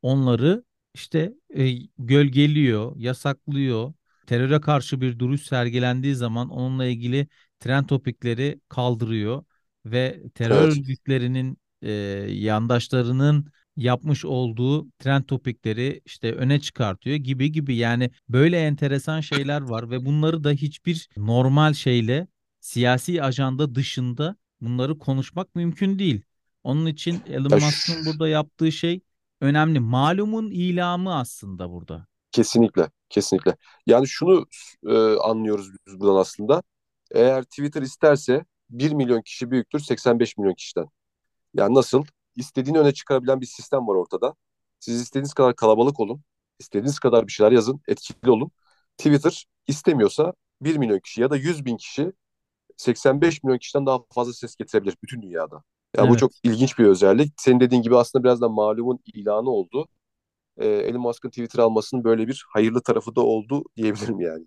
onları 0.03 0.65
işte 0.95 1.35
e, 1.57 1.73
gölgeliyor, 1.99 2.97
yasaklıyor. 2.97 3.93
Teröre 4.27 4.61
karşı 4.61 5.01
bir 5.01 5.19
duruş 5.19 5.43
sergilendiği 5.43 6.15
zaman 6.15 6.49
onunla 6.51 6.87
ilgili 6.87 7.29
trend 7.61 7.87
topikleri 7.87 8.61
kaldırıyor 8.69 9.45
ve 9.87 10.23
terör 10.35 10.69
Evet. 10.69 10.71
örgütlerinin 10.71 11.59
e, 11.83 11.91
yandaşlarının 12.31 13.53
yapmış 13.77 14.25
olduğu 14.25 14.91
trend 14.99 15.25
topikleri 15.25 16.01
işte 16.07 16.33
öne 16.35 16.61
çıkartıyor 16.61 17.17
gibi 17.17 17.53
gibi 17.53 17.77
yani 17.77 18.11
böyle 18.29 18.59
enteresan 18.67 19.21
şeyler 19.21 19.61
var 19.61 19.91
ve 19.91 20.05
bunları 20.05 20.45
da 20.45 20.51
hiçbir 20.51 21.09
normal 21.17 21.73
şeyle 21.73 22.27
siyasi 22.61 23.23
ajanda 23.23 23.75
dışında 23.75 24.37
bunları 24.65 24.99
konuşmak 24.99 25.55
mümkün 25.55 25.99
değil. 25.99 26.23
Onun 26.65 26.87
için 26.87 27.23
Elon 27.27 27.55
Musk'ın 27.55 28.07
burada 28.07 28.29
yaptığı 28.29 28.73
şey 28.73 29.01
önemli. 29.41 29.81
Malumun 29.81 30.51
ilamı 30.51 31.17
aslında 31.17 31.71
burada. 31.71 32.07
Kesinlikle, 32.33 32.91
kesinlikle. 33.09 33.57
Yani 33.87 34.09
şunu 34.09 34.47
e, 34.87 34.95
anlıyoruz 35.17 35.71
biz 35.87 36.01
buradan 36.01 36.17
aslında. 36.21 36.63
Eğer 37.11 37.43
Twitter 37.43 37.83
isterse 37.83 38.45
1 38.71 38.93
milyon 38.93 39.23
kişi 39.23 39.51
büyüktür 39.51 39.79
85 39.79 40.39
milyon 40.39 40.55
kişiden. 40.55 40.87
Yani 41.55 41.75
nasıl? 41.75 42.05
İstediğini 42.37 42.79
öne 42.79 42.95
çıkarabilen 42.95 43.41
bir 43.41 43.47
sistem 43.47 43.89
var 43.89 43.95
ortada. 43.95 44.35
Siz 44.81 45.01
istediğiniz 45.01 45.35
kadar 45.35 45.57
kalabalık 45.57 46.01
olun. 46.01 46.23
istediğiniz 46.59 46.99
kadar 46.99 47.27
bir 47.27 47.33
şeyler 47.33 47.53
yazın. 47.53 47.81
Etkili 47.89 48.31
olun. 48.31 48.51
Twitter 48.99 49.47
istemiyorsa 49.67 50.33
1 50.61 50.77
milyon 50.77 50.99
kişi 50.99 51.21
ya 51.21 51.31
da 51.31 51.37
100 51.37 51.65
bin 51.65 51.77
kişi 51.77 52.13
85 52.77 53.43
milyon 53.45 53.59
kişiden 53.59 53.87
daha 53.87 53.99
fazla 54.15 54.33
ses 54.33 54.57
getirebilir 54.57 54.97
bütün 55.03 55.23
dünyada. 55.23 55.63
Yani 55.97 56.09
bu 56.09 56.11
Evet. 56.11 56.21
çok 56.21 56.33
ilginç 56.43 56.79
bir 56.79 56.85
özellik. 56.87 57.33
Senin 57.39 57.61
dediğin 57.61 57.83
gibi 57.83 57.97
aslında 57.97 58.25
biraz 58.25 58.41
da 58.41 58.49
malumun 58.49 59.01
ilanı 59.15 59.51
oldu. 59.51 59.89
Ee, 60.59 60.67
Elon 60.69 61.01
Musk'ın 61.03 61.31
Twitter 61.31 61.59
almasının 61.63 62.05
böyle 62.05 62.29
bir 62.29 62.45
hayırlı 62.49 62.83
tarafı 62.83 63.17
da 63.17 63.21
oldu 63.21 63.65
diyebilirim 63.77 64.21
yani. 64.21 64.47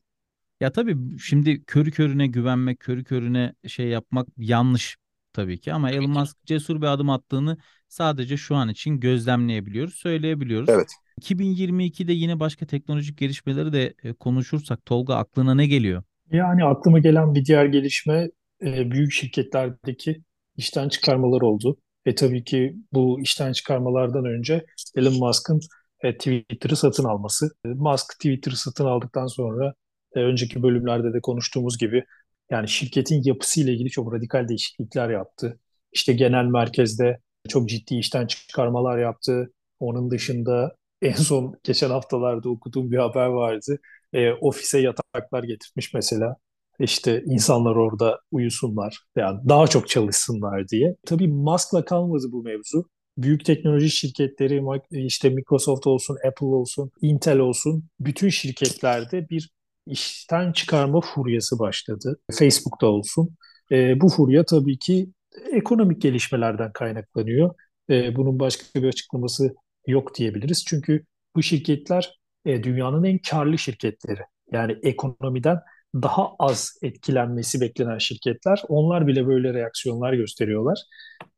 Ya 0.59 0.71
tabii 0.71 1.19
şimdi 1.19 1.63
körü 1.65 1.91
körüne 1.91 2.27
güvenmek, 2.27 2.79
körü 2.79 3.03
körüne 3.03 3.53
şey 3.67 3.87
yapmak 3.87 4.27
yanlış 4.37 4.97
tabii 5.33 5.59
ki 5.59 5.73
ama 5.73 5.91
Elon 5.91 6.09
Musk 6.09 6.37
cesur 6.45 6.81
bir 6.81 6.85
adım 6.87 7.09
attığını 7.09 7.57
sadece 7.87 8.37
şu 8.37 8.55
an 8.55 8.69
için 8.69 8.99
gözlemleyebiliyoruz, 8.99 9.95
söyleyebiliyoruz. 9.95 10.69
Evet. 10.69 10.87
2022'de 11.17 12.13
yine 12.13 12.39
başka 12.39 12.65
teknolojik 12.67 13.17
gelişmeleri 13.17 13.73
de 13.73 13.93
e, 14.03 14.13
konuşursak 14.13 14.85
Tolga 14.85 15.15
aklına 15.15 15.55
ne 15.55 15.67
geliyor? 15.67 16.03
Yani 16.31 16.65
aklıma 16.65 16.99
gelen 16.99 17.35
bir 17.35 17.45
diğer 17.45 17.65
gelişme 17.65 18.29
e, 18.61 18.91
büyük 18.91 19.11
şirketlerdeki 19.11 20.23
işten 20.57 20.89
çıkarmalar 20.89 21.41
oldu. 21.41 21.77
E 22.05 22.15
tabii 22.15 22.43
ki 22.43 22.75
bu 22.93 23.21
işten 23.21 23.51
çıkarmalardan 23.51 24.25
önce 24.25 24.65
Elon 24.95 25.13
Musk'ın 25.19 25.59
e, 26.03 26.17
Twitter'ı 26.17 26.75
satın 26.75 27.03
alması. 27.03 27.49
E, 27.65 27.67
Musk 27.69 28.13
Twitter'ı 28.13 28.55
satın 28.55 28.85
aldıktan 28.85 29.27
sonra 29.27 29.73
e, 30.15 30.19
önceki 30.19 30.63
bölümlerde 30.63 31.13
de 31.13 31.21
konuştuğumuz 31.21 31.77
gibi 31.77 32.03
yani 32.51 32.67
şirketin 32.69 33.21
yapısıyla 33.23 33.73
ilgili 33.73 33.89
çok 33.89 34.13
radikal 34.13 34.47
değişiklikler 34.47 35.09
yaptı. 35.09 35.59
İşte 35.93 36.13
genel 36.13 36.45
merkezde 36.45 37.19
çok 37.49 37.69
ciddi 37.69 37.95
işten 37.95 38.27
çıkarmalar 38.27 38.97
yaptı. 38.97 39.53
Onun 39.79 40.11
dışında 40.11 40.75
en 41.01 41.13
son 41.13 41.59
geçen 41.63 41.89
haftalarda 41.89 42.49
okuduğum 42.49 42.91
bir 42.91 42.97
haber 42.97 43.25
vardı 43.25 43.79
e, 44.13 44.31
ofise 44.31 44.79
yataklar 44.79 45.43
getirmiş 45.43 45.93
mesela. 45.93 46.35
İşte 46.79 47.23
insanlar 47.25 47.75
orada 47.75 48.19
uyusunlar, 48.31 48.99
yani 49.15 49.39
daha 49.49 49.67
çok 49.67 49.87
çalışsınlar 49.89 50.67
diye. 50.67 50.95
Tabii 51.05 51.27
Musk'la 51.27 51.85
kalmadı 51.85 52.25
bu 52.31 52.43
mevzu. 52.43 52.85
Büyük 53.17 53.45
teknoloji 53.45 53.89
şirketleri, 53.89 54.61
işte 54.91 55.29
Microsoft 55.29 55.87
olsun, 55.87 56.17
Apple 56.27 56.45
olsun, 56.45 56.91
Intel 57.01 57.39
olsun, 57.39 57.85
bütün 57.99 58.29
şirketlerde 58.29 59.29
bir 59.29 59.49
işten 59.87 60.51
çıkarma 60.51 61.01
furyası 61.01 61.59
başladı. 61.59 62.19
Facebook'ta 62.39 62.87
olsun. 62.87 63.29
E, 63.71 64.01
bu 64.01 64.09
furya 64.09 64.45
tabii 64.45 64.77
ki 64.79 65.09
ekonomik 65.51 66.01
gelişmelerden 66.01 66.71
kaynaklanıyor. 66.73 67.55
E, 67.89 68.15
bunun 68.15 68.39
başka 68.39 68.81
bir 68.81 68.87
açıklaması 68.87 69.55
yok 69.87 70.15
diyebiliriz. 70.15 70.63
Çünkü 70.67 71.05
bu 71.35 71.43
şirketler 71.43 72.19
e, 72.45 72.63
dünyanın 72.63 73.03
en 73.03 73.17
karlı 73.17 73.57
şirketleri. 73.57 74.21
Yani 74.51 74.77
ekonomiden 74.83 75.59
daha 75.95 76.35
az 76.39 76.79
etkilenmesi 76.81 77.61
beklenen 77.61 77.97
şirketler. 77.97 78.63
Onlar 78.67 79.07
bile 79.07 79.27
böyle 79.27 79.53
reaksiyonlar 79.53 80.13
gösteriyorlar. 80.13 80.79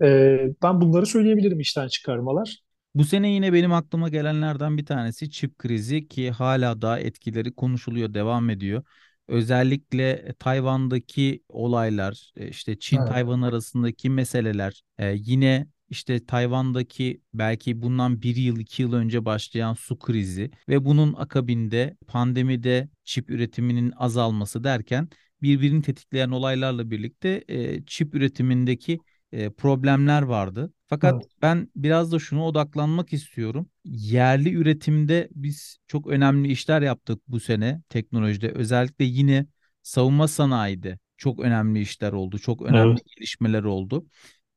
E, 0.04 0.40
ben 0.64 0.82
bunları 0.82 1.06
söyleyebilirim 1.06 1.60
işten 1.60 1.88
çıkarmalar. 1.88 2.60
Bu 2.96 3.06
sene 3.06 3.30
yine 3.32 3.54
benim 3.54 3.74
aklıma 3.74 4.10
gelenlerden 4.10 4.78
bir 4.78 4.86
tanesi 4.86 5.32
çip 5.32 5.58
krizi 5.60 6.08
ki 6.08 6.32
hala 6.32 6.82
daha 6.82 7.00
etkileri 7.00 7.56
konuşuluyor, 7.56 8.14
devam 8.14 8.50
ediyor. 8.50 8.84
Özellikle 9.28 10.34
Tayvan'daki 10.40 11.44
olaylar, 11.50 12.32
e, 12.38 12.48
işte 12.48 12.72
Evet. 12.72 12.82
Çin-Tayvan 12.82 13.42
arasındaki 13.42 14.10
meseleler, 14.10 14.84
e, 14.98 15.14
yine 15.18 15.68
işte 15.90 16.26
Tayvan'daki 16.26 17.22
belki 17.34 17.82
bundan 17.82 18.22
bir 18.22 18.36
yıl 18.36 18.60
iki 18.60 18.82
yıl 18.82 18.94
önce 18.94 19.26
başlayan 19.26 19.74
su 19.74 20.00
krizi 20.00 20.52
ve 20.70 20.86
bunun 20.86 21.14
akabinde 21.14 21.98
pandemide 22.08 22.90
çip 23.04 23.30
üretiminin 23.30 23.94
azalması 23.98 24.64
derken 24.64 25.10
birbirini 25.42 25.82
tetikleyen 25.82 26.30
olaylarla 26.30 26.92
birlikte 26.92 27.44
e, 27.48 27.86
çip 27.86 28.16
üretimindeki 28.16 29.00
e, 29.32 29.50
problemler 29.50 30.22
vardı. 30.22 30.74
Fakat 30.88 31.14
Evet. 31.16 31.32
ben 31.42 31.70
biraz 31.76 32.12
da 32.12 32.20
şuna 32.20 32.46
odaklanmak 32.46 33.14
istiyorum. 33.14 33.70
Yerli 33.86 34.54
üretimde 34.54 35.30
biz 35.32 35.78
çok 35.88 36.08
önemli 36.08 36.52
işler 36.52 36.82
yaptık 36.82 37.22
bu 37.28 37.40
sene 37.40 37.82
teknolojide. 37.90 38.52
Özellikle 38.52 39.06
yine 39.06 39.46
savunma 39.84 40.28
sanayide 40.28 41.00
çok 41.18 41.40
önemli 41.40 41.82
işler 41.82 42.12
oldu. 42.14 42.40
Çok 42.40 42.62
önemli 42.62 42.92
Evet. 42.92 43.06
gelişmeler 43.16 43.64
oldu. 43.64 44.06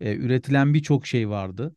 E, 0.03 0.17
üretilen 0.17 0.75
birçok 0.75 1.09
şey 1.09 1.31
vardı. 1.31 1.77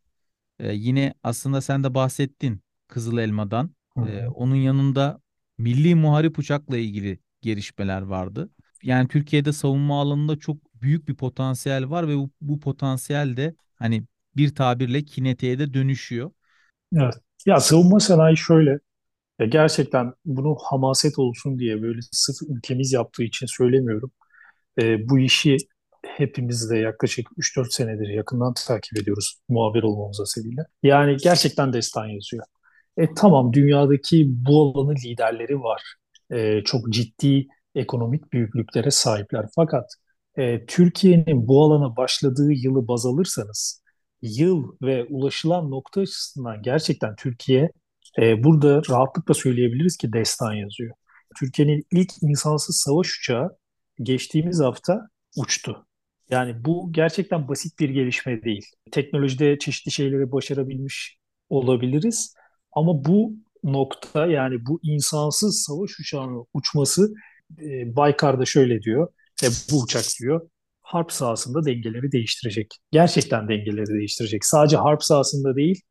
E, 0.60 0.74
yine 0.74 1.14
aslında 1.24 1.62
sen 1.62 1.84
de 1.84 1.96
bahsettin 1.96 2.62
Kızıl 2.88 3.18
Elma'dan. 3.18 3.76
E, 4.06 4.28
onun 4.28 4.56
yanında 4.56 5.22
milli 5.58 5.96
muharip 5.96 6.40
uçakla 6.40 6.78
ilgili 6.78 7.20
gelişmeler 7.42 8.02
vardı. 8.02 8.50
Yani 8.84 9.08
Türkiye'de 9.08 9.54
savunma 9.54 10.02
alanında 10.02 10.40
çok 10.40 10.58
büyük 10.82 11.08
bir 11.08 11.16
potansiyel 11.16 11.90
var 11.90 12.08
ve 12.08 12.18
bu, 12.18 12.32
bu 12.42 12.60
potansiyel 12.60 13.38
de 13.38 13.56
hani 13.76 14.04
bir 14.38 14.56
tabirle 14.56 15.06
kinetiğe 15.06 15.60
de 15.60 15.74
dönüşüyor. 15.74 16.32
Evet. 16.98 17.14
Ya 17.46 17.60
savunma 17.60 18.00
sanayi 18.00 18.38
şöyle. 18.38 18.80
Ya 19.40 19.48
gerçekten 19.48 20.14
bunu 20.26 20.58
hamaset 20.64 21.20
olsun 21.20 21.60
diye 21.60 21.82
böyle 21.82 22.00
sırf 22.12 22.38
ülkemiz 22.50 22.94
yaptığı 22.94 23.24
için 23.24 23.46
söylemiyorum. 23.46 24.12
E, 24.82 25.10
bu 25.10 25.20
işi 25.20 25.58
hepimiz 26.08 26.70
de 26.70 26.78
yaklaşık 26.78 27.28
3-4 27.38 27.72
senedir 27.72 28.08
yakından 28.08 28.54
takip 28.54 29.02
ediyoruz 29.02 29.40
muhabir 29.50 29.84
olmamız 29.84 30.20
hasebiyle. 30.20 30.62
Yani 30.84 31.18
gerçekten 31.18 31.74
destan 31.74 32.06
yazıyor. 32.06 32.46
E 32.98 33.14
tamam 33.14 33.54
dünyadaki 33.54 34.26
bu 34.28 34.62
alanın 34.62 34.96
liderleri 34.96 35.60
var. 35.62 35.82
E, 36.32 36.64
çok 36.64 36.90
ciddi 36.90 37.48
ekonomik 37.76 38.34
büyüklüklere 38.34 38.92
sahipler. 38.92 39.46
Fakat 39.56 39.86
e, 40.38 40.66
Türkiye'nin 40.66 41.48
bu 41.48 41.64
alana 41.64 41.98
başladığı 41.98 42.52
yılı 42.52 42.88
baz 42.88 43.06
alırsanız 43.06 43.84
yıl 44.22 44.64
ve 44.82 45.06
ulaşılan 45.10 45.72
nokta 45.72 46.02
açısından 46.02 46.62
gerçekten 46.62 47.16
Türkiye 47.16 47.72
e, 48.22 48.44
burada 48.44 48.82
rahatlıkla 48.90 49.34
söyleyebiliriz 49.34 49.98
ki 49.98 50.14
destan 50.14 50.54
yazıyor. 50.54 50.96
Türkiye'nin 51.40 51.84
ilk 51.92 52.12
insansız 52.22 52.78
savaş 52.78 53.20
uçağı 53.20 53.58
geçtiğimiz 54.02 54.60
hafta 54.60 55.08
uçtu. 55.38 55.88
Yani 56.30 56.66
bu 56.66 56.92
gerçekten 56.92 57.48
basit 57.48 57.80
bir 57.80 57.90
gelişme 57.90 58.44
değil. 58.44 58.66
Teknolojide 58.92 59.60
çeşitli 59.60 59.92
şeyleri 59.92 60.32
başarabilmiş 60.32 61.18
olabiliriz. 61.50 62.34
Ama 62.72 63.06
bu 63.06 63.34
nokta 63.64 64.28
yani 64.28 64.66
bu 64.66 64.80
insansız 64.84 65.64
savaş 65.64 66.00
uçağının 66.00 66.46
uçması 66.54 67.14
e, 67.62 67.96
Baykar'da 67.96 68.46
şöyle 68.46 68.82
diyor. 68.82 69.08
E, 69.44 69.48
bu 69.72 69.82
uçak 69.82 70.06
diyor 70.22 70.50
harp 70.82 71.12
sahasında 71.12 71.66
dengeleri 71.66 72.12
değiştirecek. 72.12 72.78
Gerçekten 72.92 73.50
dengeleri 73.50 73.88
değiştirecek. 73.88 74.46
Sadece 74.46 74.78
harp 74.78 75.04
sahasında 75.04 75.56
değil, 75.56 75.82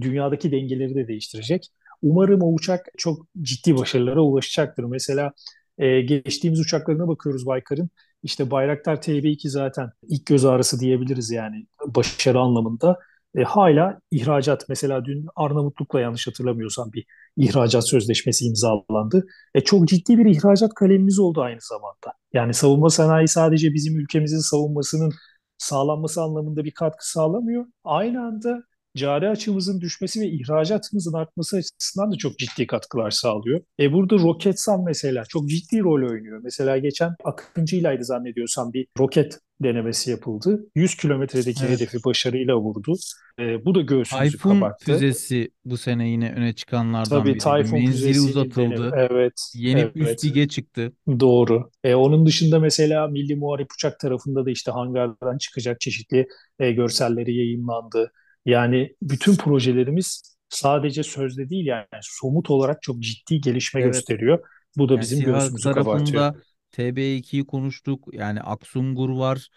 dünyadaki 0.00 0.52
dengeleri 0.52 0.94
de 0.94 1.08
değiştirecek. 1.08 1.68
Umarım 2.02 2.42
o 2.42 2.54
uçak 2.54 2.86
çok 2.98 3.26
ciddi 3.42 3.76
başarılara 3.76 4.20
ulaşacaktır. 4.20 4.84
Mesela 4.84 5.32
e, 5.78 6.00
geçtiğimiz 6.00 6.60
uçaklarına 6.60 7.08
bakıyoruz 7.08 7.46
Baykar'ın. 7.46 7.90
İşte 8.26 8.50
Bayraktar 8.50 9.02
TB2 9.02 9.48
zaten 9.50 9.90
ilk 10.08 10.26
göz 10.26 10.44
ağrısı 10.44 10.80
diyebiliriz 10.80 11.30
yani 11.30 11.66
başarı 11.86 12.40
anlamında. 12.40 12.98
E, 13.36 13.42
hala 13.42 14.00
ihracat 14.10 14.68
mesela 14.68 15.04
dün 15.04 15.26
Arnavutluk'la 15.36 16.00
yanlış 16.00 16.26
hatırlamıyorsam 16.26 16.92
bir 16.92 17.06
ihracat 17.36 17.88
sözleşmesi 17.88 18.44
imzalandı. 18.44 19.26
E, 19.54 19.60
çok 19.60 19.88
ciddi 19.88 20.18
bir 20.18 20.26
ihracat 20.26 20.74
kalemimiz 20.74 21.18
oldu 21.18 21.42
aynı 21.42 21.58
zamanda. 21.60 22.12
Yani 22.32 22.54
savunma 22.54 22.90
sanayi 22.90 23.28
sadece 23.28 23.74
bizim 23.74 23.98
ülkemizin 24.00 24.38
savunmasının 24.50 25.12
sağlanması 25.58 26.22
anlamında 26.22 26.64
bir 26.64 26.70
katkı 26.70 27.10
sağlamıyor. 27.10 27.66
Aynı 27.84 28.26
anda 28.26 28.62
cari 28.96 29.28
açımızın 29.28 29.80
düşmesi 29.80 30.20
ve 30.20 30.26
ihracatımızın 30.28 31.12
artması 31.12 31.56
açısından 31.56 32.12
da 32.12 32.16
çok 32.16 32.38
ciddi 32.38 32.66
katkılar 32.66 33.10
sağlıyor. 33.10 33.60
E 33.80 33.92
burada 33.92 34.14
Roketsan 34.16 34.84
mesela 34.84 35.24
çok 35.28 35.48
ciddi 35.48 35.80
rol 35.80 36.10
oynuyor. 36.10 36.40
Mesela 36.44 36.78
geçen 36.78 37.14
Akıncı'ylaydı 37.24 38.04
zannediyorsam 38.04 38.72
bir 38.72 38.86
roket 38.98 39.38
denemesi 39.62 40.10
yapıldı. 40.10 40.66
100 40.74 40.96
kilometredeki 40.96 41.60
Evet. 41.68 41.80
hedefi 41.80 41.98
başarıyla 42.04 42.56
vurdu. 42.56 42.94
E, 43.40 43.64
bu 43.64 43.74
da 43.74 43.80
göğsümüzü 43.80 44.30
Tayfun 44.30 44.60
kabarttı. 44.60 44.84
füzesi 44.84 45.50
bu 45.64 45.76
sene 45.76 46.08
yine 46.08 46.32
öne 46.32 46.52
çıkanlardan 46.52 47.08
Tabii 47.18 47.24
biriydi. 47.28 47.38
Tayfun 47.44 47.78
Menzili 47.78 48.20
uzatıldı. 48.20 48.60
denemi- 48.60 48.90
Evet, 49.10 49.32
Yeni 49.54 49.80
üst 49.94 50.08
evet. 50.08 50.24
lige 50.24 50.48
çıktı. 50.48 50.92
Doğru. 51.20 51.70
E, 51.84 51.94
onun 51.94 52.26
dışında 52.26 52.58
mesela 52.60 53.06
Milli 53.08 53.36
Muharip 53.36 53.68
Uçak 53.78 54.00
tarafında 54.00 54.46
da 54.46 54.50
işte 54.50 54.70
hangardan 54.70 55.38
çıkacak 55.38 55.80
çeşitli 55.80 56.26
e, 56.58 56.72
görselleri 56.72 57.36
yayınlandı. 57.36 58.12
Yani 58.46 58.96
bütün 59.02 59.36
projelerimiz 59.36 60.36
sadece 60.48 61.04
sözde 61.04 61.50
değil 61.50 61.66
yani 61.66 61.86
somut 62.02 62.50
olarak 62.50 62.82
çok 62.82 63.00
ciddi 63.00 63.40
gelişme 63.42 63.82
Evet. 63.82 63.94
gösteriyor. 63.94 64.40
Bu 64.78 64.90
da 64.90 64.92
Yani 64.94 65.00
bizim 65.02 65.20
göğsümüzü 65.24 65.72
kabartıyor. 65.72 66.06
tarafında 66.06 66.42
TB2'yi 66.72 67.46
konuştuk. 67.46 68.08
Yani 68.12 68.40
Aksungur 68.42 69.10
var. 69.10 69.48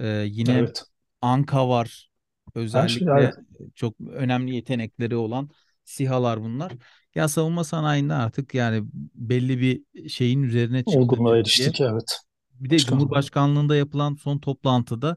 Ee, 0.00 0.24
yine 0.28 0.52
Evet. 0.58 0.84
Anka 1.22 1.68
var. 1.68 2.10
Özellikle 2.54 3.10
evet. 3.20 3.34
çok 3.74 3.94
önemli 4.00 4.54
yetenekleri 4.54 5.16
olan 5.16 5.50
SİHA'lar 5.84 6.40
bunlar. 6.42 6.72
Ya 7.14 7.28
savunma 7.28 7.64
sanayinde 7.64 8.14
artık 8.14 8.54
yani 8.54 8.88
belli 9.14 9.60
bir 9.60 10.08
şeyin 10.08 10.42
üzerine 10.42 10.84
çıktı 10.84 10.98
Olgunluğa 10.98 11.38
eriştik 11.38 11.80
evet. 11.80 12.20
Bir 12.52 12.70
de 12.70 12.74
Başkan. 12.74 12.98
Cumhurbaşkanlığında 12.98 13.76
yapılan 13.76 14.14
son 14.14 14.38
toplantıda 14.38 15.16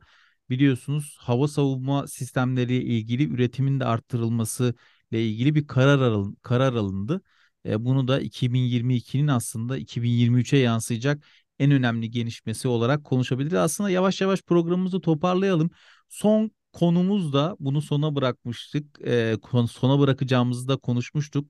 biliyorsunuz 0.53 1.17
hava 1.19 1.47
savunma 1.47 2.07
sistemleriyle 2.07 2.85
ilgili 2.85 3.29
üretimin 3.29 3.79
de 3.79 3.85
arttırılması 3.85 4.75
ile 5.11 5.27
ilgili 5.27 5.55
bir 5.55 5.67
karar 5.67 5.99
alın, 6.01 6.37
karar 6.41 6.73
alındı. 6.73 7.21
E, 7.65 7.85
bunu 7.85 8.07
da 8.07 8.19
2022'nin 8.19 9.27
aslında 9.27 9.77
2023'e 9.77 10.57
yansıyacak 10.57 11.25
en 11.59 11.71
önemli 11.71 12.11
gelişmesi 12.11 12.67
olarak 12.67 13.03
konuşabiliriz. 13.03 13.53
Aslında 13.53 13.89
yavaş 13.89 14.21
yavaş 14.21 14.41
programımızı 14.41 15.01
toparlayalım. 15.01 15.69
Son 16.09 16.51
konumuz 16.73 17.33
da 17.33 17.55
bunu 17.59 17.81
sona 17.81 18.15
bırakmıştık. 18.15 19.01
E, 19.07 19.37
sona 19.71 19.99
bırakacağımızı 19.99 20.67
da 20.67 20.77
konuşmuştuk. 20.77 21.47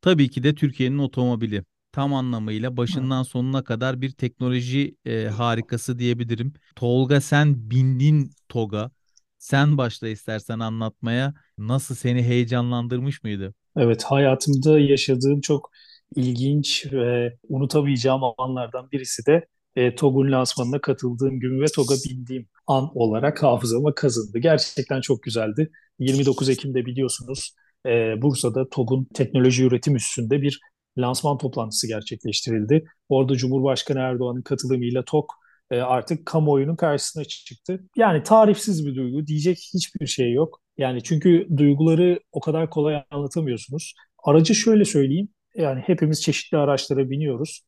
Tabii 0.00 0.28
ki 0.30 0.42
de 0.42 0.54
Türkiye'nin 0.54 0.98
otomobili 0.98 1.64
tam 1.96 2.14
anlamıyla 2.14 2.76
başından 2.76 3.22
sonuna 3.22 3.64
kadar 3.64 4.00
bir 4.00 4.10
teknoloji 4.10 4.96
e, 5.06 5.26
harikası 5.26 5.98
diyebilirim. 5.98 6.52
Tolga 6.76 7.20
sen 7.20 7.70
bindin 7.70 8.30
TOG'a. 8.48 8.90
Sen 9.38 9.78
başla 9.78 10.08
istersen 10.08 10.58
anlatmaya. 10.58 11.34
Nasıl 11.58 11.94
seni 11.94 12.22
heyecanlandırmış 12.22 13.22
mıydı? 13.24 13.54
Evet, 13.76 14.04
hayatımda 14.04 14.78
yaşadığım 14.78 15.40
çok 15.40 15.70
ilginç 16.16 16.86
ve 16.92 17.36
unutamayacağım 17.48 18.20
anlardan 18.38 18.90
birisi 18.92 19.26
de 19.26 19.46
e, 19.76 19.94
TOG'un 19.94 20.32
lansmanına 20.32 20.80
katıldığım 20.80 21.40
gün 21.40 21.60
ve 21.60 21.66
TOG'a 21.74 21.94
bindiğim 22.10 22.48
an 22.66 22.90
olarak 22.94 23.42
hafızama 23.42 23.94
kazındı. 23.94 24.38
Gerçekten 24.38 25.00
çok 25.00 25.22
güzeldi. 25.22 25.70
29 25.98 26.48
Ekim'de 26.48 26.86
biliyorsunuz 26.86 27.54
e, 27.86 28.22
Bursa'da 28.22 28.68
TOG'un 28.68 29.06
teknoloji 29.14 29.64
üretim 29.64 29.96
üssünde 29.96 30.42
bir 30.42 30.60
lansman 30.98 31.38
toplantısı 31.38 31.86
gerçekleştirildi. 31.86 32.84
Orada 33.08 33.34
Cumhurbaşkanı 33.36 33.98
Erdoğan'ın 33.98 34.42
katılımıyla 34.42 35.04
TOG 35.04 35.24
e, 35.70 35.80
artık 35.80 36.26
kamuoyunun 36.26 36.76
karşısına 36.76 37.24
çıktı. 37.24 37.84
Yani 37.96 38.22
tarifsiz 38.22 38.86
bir 38.86 38.96
duygu, 38.96 39.26
diyecek 39.26 39.58
hiçbir 39.74 40.06
şey 40.06 40.32
yok. 40.32 40.60
Yani 40.78 41.02
çünkü 41.02 41.48
duyguları 41.56 42.20
o 42.32 42.40
kadar 42.40 42.70
kolay 42.70 43.02
anlatamıyorsunuz. 43.10 43.94
Aracı 44.24 44.54
şöyle 44.54 44.84
söyleyeyim, 44.84 45.28
yani 45.54 45.80
hepimiz 45.80 46.22
çeşitli 46.22 46.58
araçlara 46.58 47.10
biniyoruz. 47.10 47.62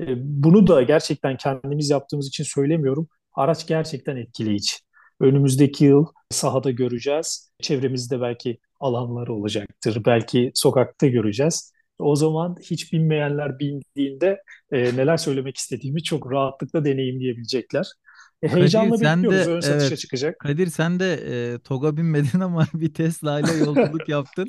E, 0.00 0.04
bunu 0.16 0.66
da 0.66 0.82
gerçekten 0.82 1.36
kendimiz 1.36 1.90
yaptığımız 1.90 2.28
için 2.28 2.44
söylemiyorum. 2.44 3.08
Araç 3.34 3.66
gerçekten 3.66 4.16
etkileyici. 4.16 4.72
Önümüzdeki 5.20 5.84
yıl 5.84 6.06
sahada 6.30 6.70
göreceğiz. 6.70 7.52
Çevremizde 7.62 8.20
belki 8.20 8.58
alanları 8.80 9.34
olacaktır. 9.34 10.02
Belki 10.06 10.50
sokakta 10.54 11.06
göreceğiz. 11.06 11.73
O 11.98 12.16
zaman 12.16 12.56
hiç 12.62 12.92
bilmeyenler 12.92 13.58
bindiğinde 13.58 14.42
e, 14.72 14.96
neler 14.96 15.16
söylemek 15.16 15.56
istediğimi 15.56 16.02
çok 16.02 16.32
rahatlıkla 16.32 16.84
deneyimleyebilecekler. 16.84 17.86
E, 18.42 18.48
Kadir 18.48 18.58
heyecanla 18.60 18.96
sen 18.98 19.22
bekliyoruz. 19.22 19.46
de 19.46 19.50
Ön 19.50 19.60
satışa 19.60 19.86
evet 19.86 19.98
çıkacak. 19.98 20.38
Kadir 20.38 20.66
sen 20.66 21.00
de 21.00 21.12
e, 21.54 21.58
TOG'a 21.58 21.96
binmedin 21.96 22.40
ama 22.40 22.66
bir 22.74 22.94
Tesla 22.94 23.40
ile 23.40 23.52
yolculuk 23.52 24.08
yaptın. 24.08 24.48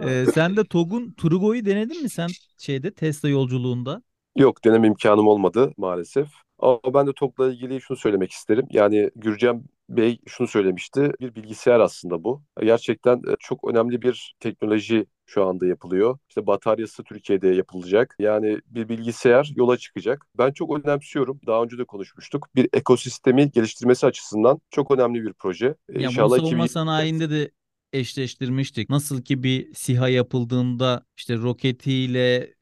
E, 0.00 0.26
sen 0.34 0.56
de 0.56 0.64
TOG'un 0.64 1.12
Turgo'yu 1.12 1.64
denedin 1.64 2.02
mi 2.02 2.08
sen 2.10 2.28
şeyde 2.58 2.94
Tesla 2.94 3.28
yolculuğunda? 3.28 4.02
Yok 4.36 4.64
deneme 4.64 4.86
imkanım 4.86 5.28
olmadı 5.28 5.72
maalesef. 5.76 6.28
Ama 6.58 6.94
ben 6.94 7.06
de 7.06 7.12
TOG'la 7.12 7.52
ilgili 7.52 7.80
şunu 7.80 7.96
söylemek 7.96 8.30
isterim. 8.32 8.66
Yani 8.70 9.10
Gürcem 9.16 9.64
Bey 9.96 10.18
şunu 10.26 10.48
söylemişti. 10.48 11.10
Bir 11.20 11.34
bilgisayar 11.34 11.80
aslında 11.80 12.24
bu. 12.24 12.42
Gerçekten 12.62 13.16
e, 13.16 13.36
çok 13.40 13.70
önemli 13.70 14.02
bir 14.02 14.34
teknoloji 14.40 15.06
şu 15.26 15.44
anda 15.46 15.66
yapılıyor. 15.66 16.18
İşte 16.28 16.46
bataryası 16.46 17.04
Türkiye'de 17.04 17.48
yapılacak. 17.48 18.16
Yani 18.18 18.58
bir 18.66 18.88
bilgisayar 18.88 19.52
yola 19.56 19.76
çıkacak. 19.76 20.26
Ben 20.38 20.52
çok 20.52 20.78
önemsiyorum. 20.84 21.40
Daha 21.46 21.62
önce 21.62 21.78
de 21.78 21.84
konuşmuştuk. 21.84 22.48
Bir 22.54 22.68
ekosistemi 22.72 23.50
geliştirmesi 23.50 24.06
açısından 24.06 24.60
çok 24.70 24.90
önemli 24.90 25.22
bir 25.22 25.32
proje. 25.32 25.74
E, 25.88 26.00
Ya 26.00 26.08
İnşallah 26.08 26.28
savunma 26.28 26.46
2020 26.46 26.68
sanayinde 26.68 27.30
de 27.30 27.50
eşleştirmiştik. 27.92 28.90
Nasıl 28.90 29.22
ki 29.22 29.42
bir 29.42 29.74
SİHA 29.74 30.08
yapıldığında 30.08 31.06
işte 31.16 31.36
roketiyle, 31.36 32.54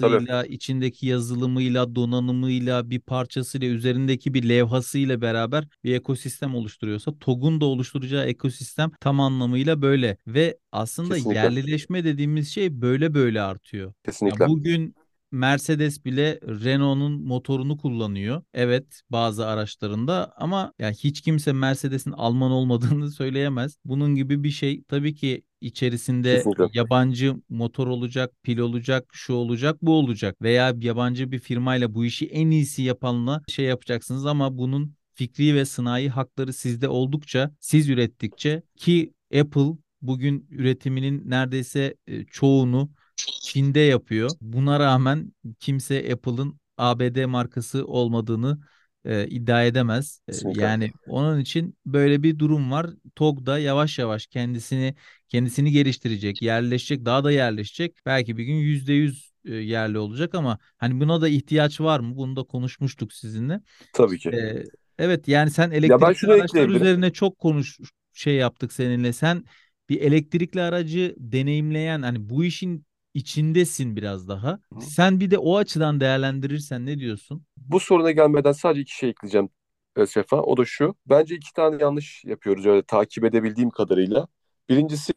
tabii 0.00 0.26
kamerasıyla, 0.26 0.44
içindeki 0.44 1.06
yazılımıyla, 1.06 1.94
donanımıyla, 1.94 2.90
bir 2.90 3.00
parçasıyla, 3.00 3.68
üzerindeki 3.68 4.34
bir 4.34 4.48
levhasıyla 4.48 5.20
beraber 5.20 5.68
bir 5.84 5.94
ekosistem 5.94 6.54
oluşturuyorsa 6.54 7.18
TOG'un 7.18 7.60
da 7.60 7.64
oluşturacağı 7.64 8.26
ekosistem 8.26 8.90
tam 9.00 9.20
anlamıyla 9.20 9.82
böyle. 9.82 10.16
Ve 10.26 10.58
aslında 10.72 11.14
kesinlikle 11.14 11.40
yerlileşme 11.40 12.04
dediğimiz 12.04 12.48
şey 12.48 12.82
böyle 12.82 13.14
böyle 13.14 13.42
artıyor. 13.42 13.86
Ya 13.86 13.94
kesinlikle 14.04 14.46
bugün 14.48 14.94
Mercedes 15.32 16.04
bile 16.04 16.40
Renault'un 16.42 17.26
motorunu 17.26 17.76
kullanıyor. 17.76 18.42
Evet, 18.54 19.02
bazı 19.10 19.46
araçlarında 19.46 20.32
ama 20.36 20.72
ya 20.78 20.90
hiç 20.90 21.20
kimse 21.20 21.52
Mercedes'in 21.52 22.12
Alman 22.12 22.50
olmadığını 22.50 23.10
söyleyemez. 23.10 23.76
Bunun 23.84 24.14
gibi 24.14 24.44
bir 24.44 24.50
şey 24.50 24.82
tabii 24.82 25.14
ki 25.14 25.42
içerisinde 25.62 26.36
kesinlikle 26.36 26.64
yabancı 26.72 27.34
motor 27.48 27.86
olacak, 27.86 28.32
pil 28.42 28.58
olacak, 28.58 29.10
şu 29.12 29.34
olacak, 29.34 29.76
bu 29.82 29.94
olacak 29.94 30.42
veya 30.42 30.74
yabancı 30.80 31.32
bir 31.32 31.38
firmayla 31.38 31.94
bu 31.94 32.04
işi 32.04 32.26
en 32.26 32.50
iyisi 32.50 32.82
yapanla 32.82 33.42
şey 33.48 33.64
yapacaksınız 33.64 34.26
ama 34.26 34.58
bunun 34.58 34.94
fikri 35.14 35.54
ve 35.54 35.64
sanayi 35.64 36.10
hakları 36.10 36.52
sizde 36.52 36.88
oldukça, 36.88 37.50
siz 37.60 37.88
ürettikçe 37.88 38.62
ki 38.76 39.12
Apple 39.40 39.76
bugün 40.02 40.46
üretiminin 40.50 41.30
neredeyse 41.30 41.94
e, 42.06 42.24
çoğunu 42.24 42.90
Çin'de 43.16 43.80
yapıyor. 43.80 44.30
Buna 44.40 44.80
rağmen 44.80 45.32
kimse 45.60 46.12
Apple'ın 46.12 46.60
ABD 46.78 47.24
markası 47.24 47.86
olmadığını 47.86 48.60
e, 49.04 49.26
iddia 49.26 49.64
edemez. 49.64 50.20
E, 50.28 50.32
kesinlikle. 50.32 50.62
yani 50.62 50.90
onun 51.08 51.40
için 51.40 51.76
böyle 51.86 52.22
bir 52.22 52.38
durum 52.38 52.72
var. 52.72 52.90
TOG 53.14 53.46
da 53.46 53.58
yavaş 53.58 53.98
yavaş 53.98 54.26
kendisini 54.26 54.94
kendisini 55.28 55.72
geliştirecek, 55.72 56.42
yerleşecek, 56.42 57.04
daha 57.04 57.24
da 57.24 57.32
yerleşecek. 57.32 57.96
Belki 58.06 58.36
bir 58.36 58.44
gün 58.44 58.54
%100 58.54 59.32
e, 59.44 59.54
yerli 59.54 59.98
olacak 59.98 60.34
ama 60.34 60.58
hani 60.78 61.00
buna 61.00 61.20
da 61.20 61.28
ihtiyaç 61.28 61.80
var 61.80 62.00
mı? 62.00 62.16
Bunu 62.16 62.36
da 62.36 62.42
konuşmuştuk 62.42 63.12
sizinle. 63.12 63.60
Tabii 63.92 64.18
ki. 64.18 64.28
E, 64.28 64.64
evet 64.98 65.28
yani 65.28 65.50
sen 65.50 65.70
elektrikli 65.70 66.32
araçlar 66.32 66.68
üzerine 66.68 67.12
çok 67.12 67.38
konuş 67.38 67.78
şey 68.12 68.34
yaptık 68.34 68.72
seninle. 68.72 69.12
Sen 69.12 69.44
bir 69.88 70.00
elektrikli 70.00 70.60
aracı 70.60 71.14
deneyimleyen 71.18 72.02
hani 72.02 72.28
bu 72.28 72.44
işin 72.44 72.84
içindesin 73.14 73.96
biraz 73.96 74.28
daha. 74.28 74.60
Hı. 74.72 74.80
Sen 74.80 75.20
bir 75.20 75.30
de 75.30 75.38
o 75.38 75.56
açıdan 75.56 76.00
değerlendirirsen 76.00 76.86
ne 76.86 76.98
diyorsun? 76.98 77.46
Bu 77.56 77.80
soruna 77.80 78.10
gelmeden 78.10 78.52
sadece 78.52 78.80
iki 78.80 78.96
şey 78.96 79.10
ekleyeceğim 79.10 79.48
e, 79.96 80.06
Sefa. 80.06 80.42
O 80.42 80.56
da 80.56 80.64
şu. 80.64 80.94
Bence 81.06 81.34
iki 81.34 81.52
tane 81.52 81.82
yanlış 81.82 82.24
yapıyoruz 82.24 82.66
öyle 82.66 82.82
takip 82.82 83.24
edebildiğim 83.24 83.70
kadarıyla. 83.70 84.28
Birincisi 84.68 85.12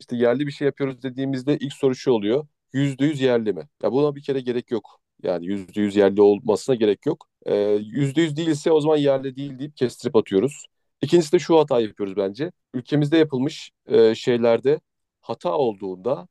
işte 0.00 0.16
yerli 0.16 0.46
bir 0.46 0.52
şey 0.52 0.66
yapıyoruz 0.66 1.02
dediğimizde 1.02 1.58
ilk 1.58 1.72
soru 1.72 1.94
şu 1.94 2.10
oluyor. 2.12 2.46
Yüzde 2.72 3.04
yüz 3.04 3.20
yerli 3.20 3.52
mi? 3.52 3.68
Ya 3.82 3.92
buna 3.92 4.16
bir 4.16 4.22
kere 4.22 4.40
gerek 4.40 4.70
yok. 4.70 5.00
Yani 5.22 5.46
yüzde 5.46 5.80
yüz 5.80 5.96
yerli 5.96 6.22
olmasına 6.22 6.74
gerek 6.74 7.06
yok. 7.06 7.26
Ee, 7.46 7.54
Yüzde 7.80 8.22
yüz 8.22 8.36
değilse 8.36 8.72
o 8.72 8.80
zaman 8.80 8.96
yerli 8.96 9.36
değil 9.36 9.58
deyip 9.58 9.76
kestirip 9.76 10.16
atıyoruz. 10.16 10.66
İkincisi 11.02 11.32
de 11.32 11.38
şu 11.38 11.58
hata 11.58 11.80
yapıyoruz 11.80 12.16
bence. 12.16 12.52
Ülkemizde 12.74 13.16
yapılmış 13.18 13.70
e, 13.86 14.14
şeylerde 14.14 14.80
hata 15.20 15.52
olduğunda 15.52 16.28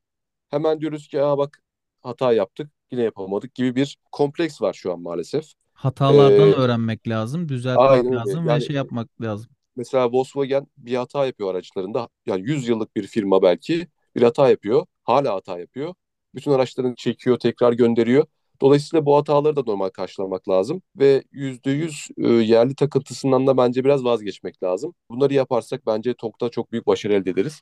hemen 0.50 0.82
diyoruz 0.82 1.08
ki 1.08 1.22
Aa, 1.24 1.38
bak 1.38 1.64
hata 2.02 2.34
yaptık 2.34 2.72
yine 2.92 3.04
yapamadık 3.04 3.56
gibi 3.56 3.76
bir 3.76 3.98
kompleks 4.12 4.62
var 4.62 4.74
şu 4.74 4.92
an 4.94 5.00
maalesef. 5.02 5.54
Hatalardan 5.74 6.52
Ee, 6.52 6.54
öğrenmek 6.54 7.08
lazım, 7.08 7.50
düzeltmek 7.50 7.90
aynen 7.92 8.14
lazım 8.14 8.50
ve 8.50 8.52
Yani 8.52 8.62
şey 8.62 8.76
yapmak 8.76 9.22
lazım. 9.22 9.52
mesela 9.76 10.12
Volkswagen 10.12 10.68
bir 10.78 10.96
hata 10.96 11.26
yapıyor 11.26 11.52
araçlarında. 11.56 12.10
Yani 12.26 12.42
100 12.50 12.68
yıllık 12.68 12.96
bir 12.96 13.08
firma 13.08 13.42
belki 13.42 13.88
bir 14.16 14.22
hata 14.24 14.50
yapıyor. 14.50 14.86
Hala 15.04 15.34
hata 15.36 15.60
yapıyor. 15.60 15.94
Bütün 16.36 16.52
araçlarını 16.52 16.96
çekiyor, 16.96 17.40
tekrar 17.40 17.74
gönderiyor. 17.74 18.26
Dolayısıyla 18.62 19.06
bu 19.06 19.16
hataları 19.18 19.56
da 19.56 19.64
normal 19.68 19.90
karşılamak 19.90 20.50
lazım 20.50 20.82
ve 20.96 21.24
%100 21.32 22.10
e, 22.18 22.28
yerli 22.28 22.76
takıntısından 22.76 23.48
da 23.48 23.58
bence 23.58 23.84
biraz 23.86 24.04
vazgeçmek 24.04 24.64
lazım. 24.64 24.94
Bunları 25.10 25.34
yaparsak 25.34 25.86
bence 25.86 26.14
TOG'da 26.14 26.50
çok 26.50 26.72
büyük 26.72 26.88
başarı 26.88 27.14
elde 27.14 27.30
ederiz. 27.30 27.62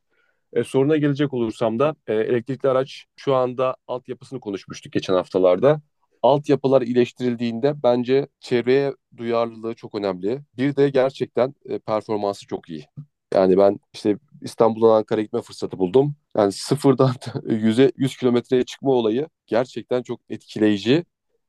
E, 0.53 0.63
soruna 0.63 0.97
gelecek 0.97 1.33
olursam 1.33 1.79
da 1.79 1.95
e, 2.07 2.13
elektrikli 2.13 2.67
araç 2.69 3.05
şu 3.15 3.35
anda 3.35 3.75
altyapısını 3.87 4.39
konuşmuştuk 4.39 4.93
geçen 4.93 5.13
haftalarda. 5.13 5.81
Altyapılar 6.23 6.81
iyileştirildiğinde 6.81 7.83
bence 7.83 8.27
çevreye 8.39 8.93
duyarlılığı 9.17 9.75
çok 9.75 9.95
önemli. 9.95 10.41
Bir 10.57 10.75
de 10.75 10.89
gerçekten 10.89 11.55
e, 11.65 11.79
performansı 11.79 12.47
çok 12.47 12.69
iyi. 12.69 12.85
Yani 13.33 13.57
ben 13.57 13.79
işte 13.93 14.17
İstanbul'dan 14.41 14.89
Ankara'ya 14.95 15.23
gitme 15.23 15.41
fırsatı 15.41 15.79
buldum. 15.79 16.15
Yani 16.37 16.51
sıfırdan 16.51 17.11
100'e 17.45 17.91
100 17.97 18.17
kilometreye 18.17 18.63
çıkma 18.63 18.91
olayı 18.91 19.27
gerçekten 19.47 20.03
çok 20.03 20.21
etkileyici 20.29 21.05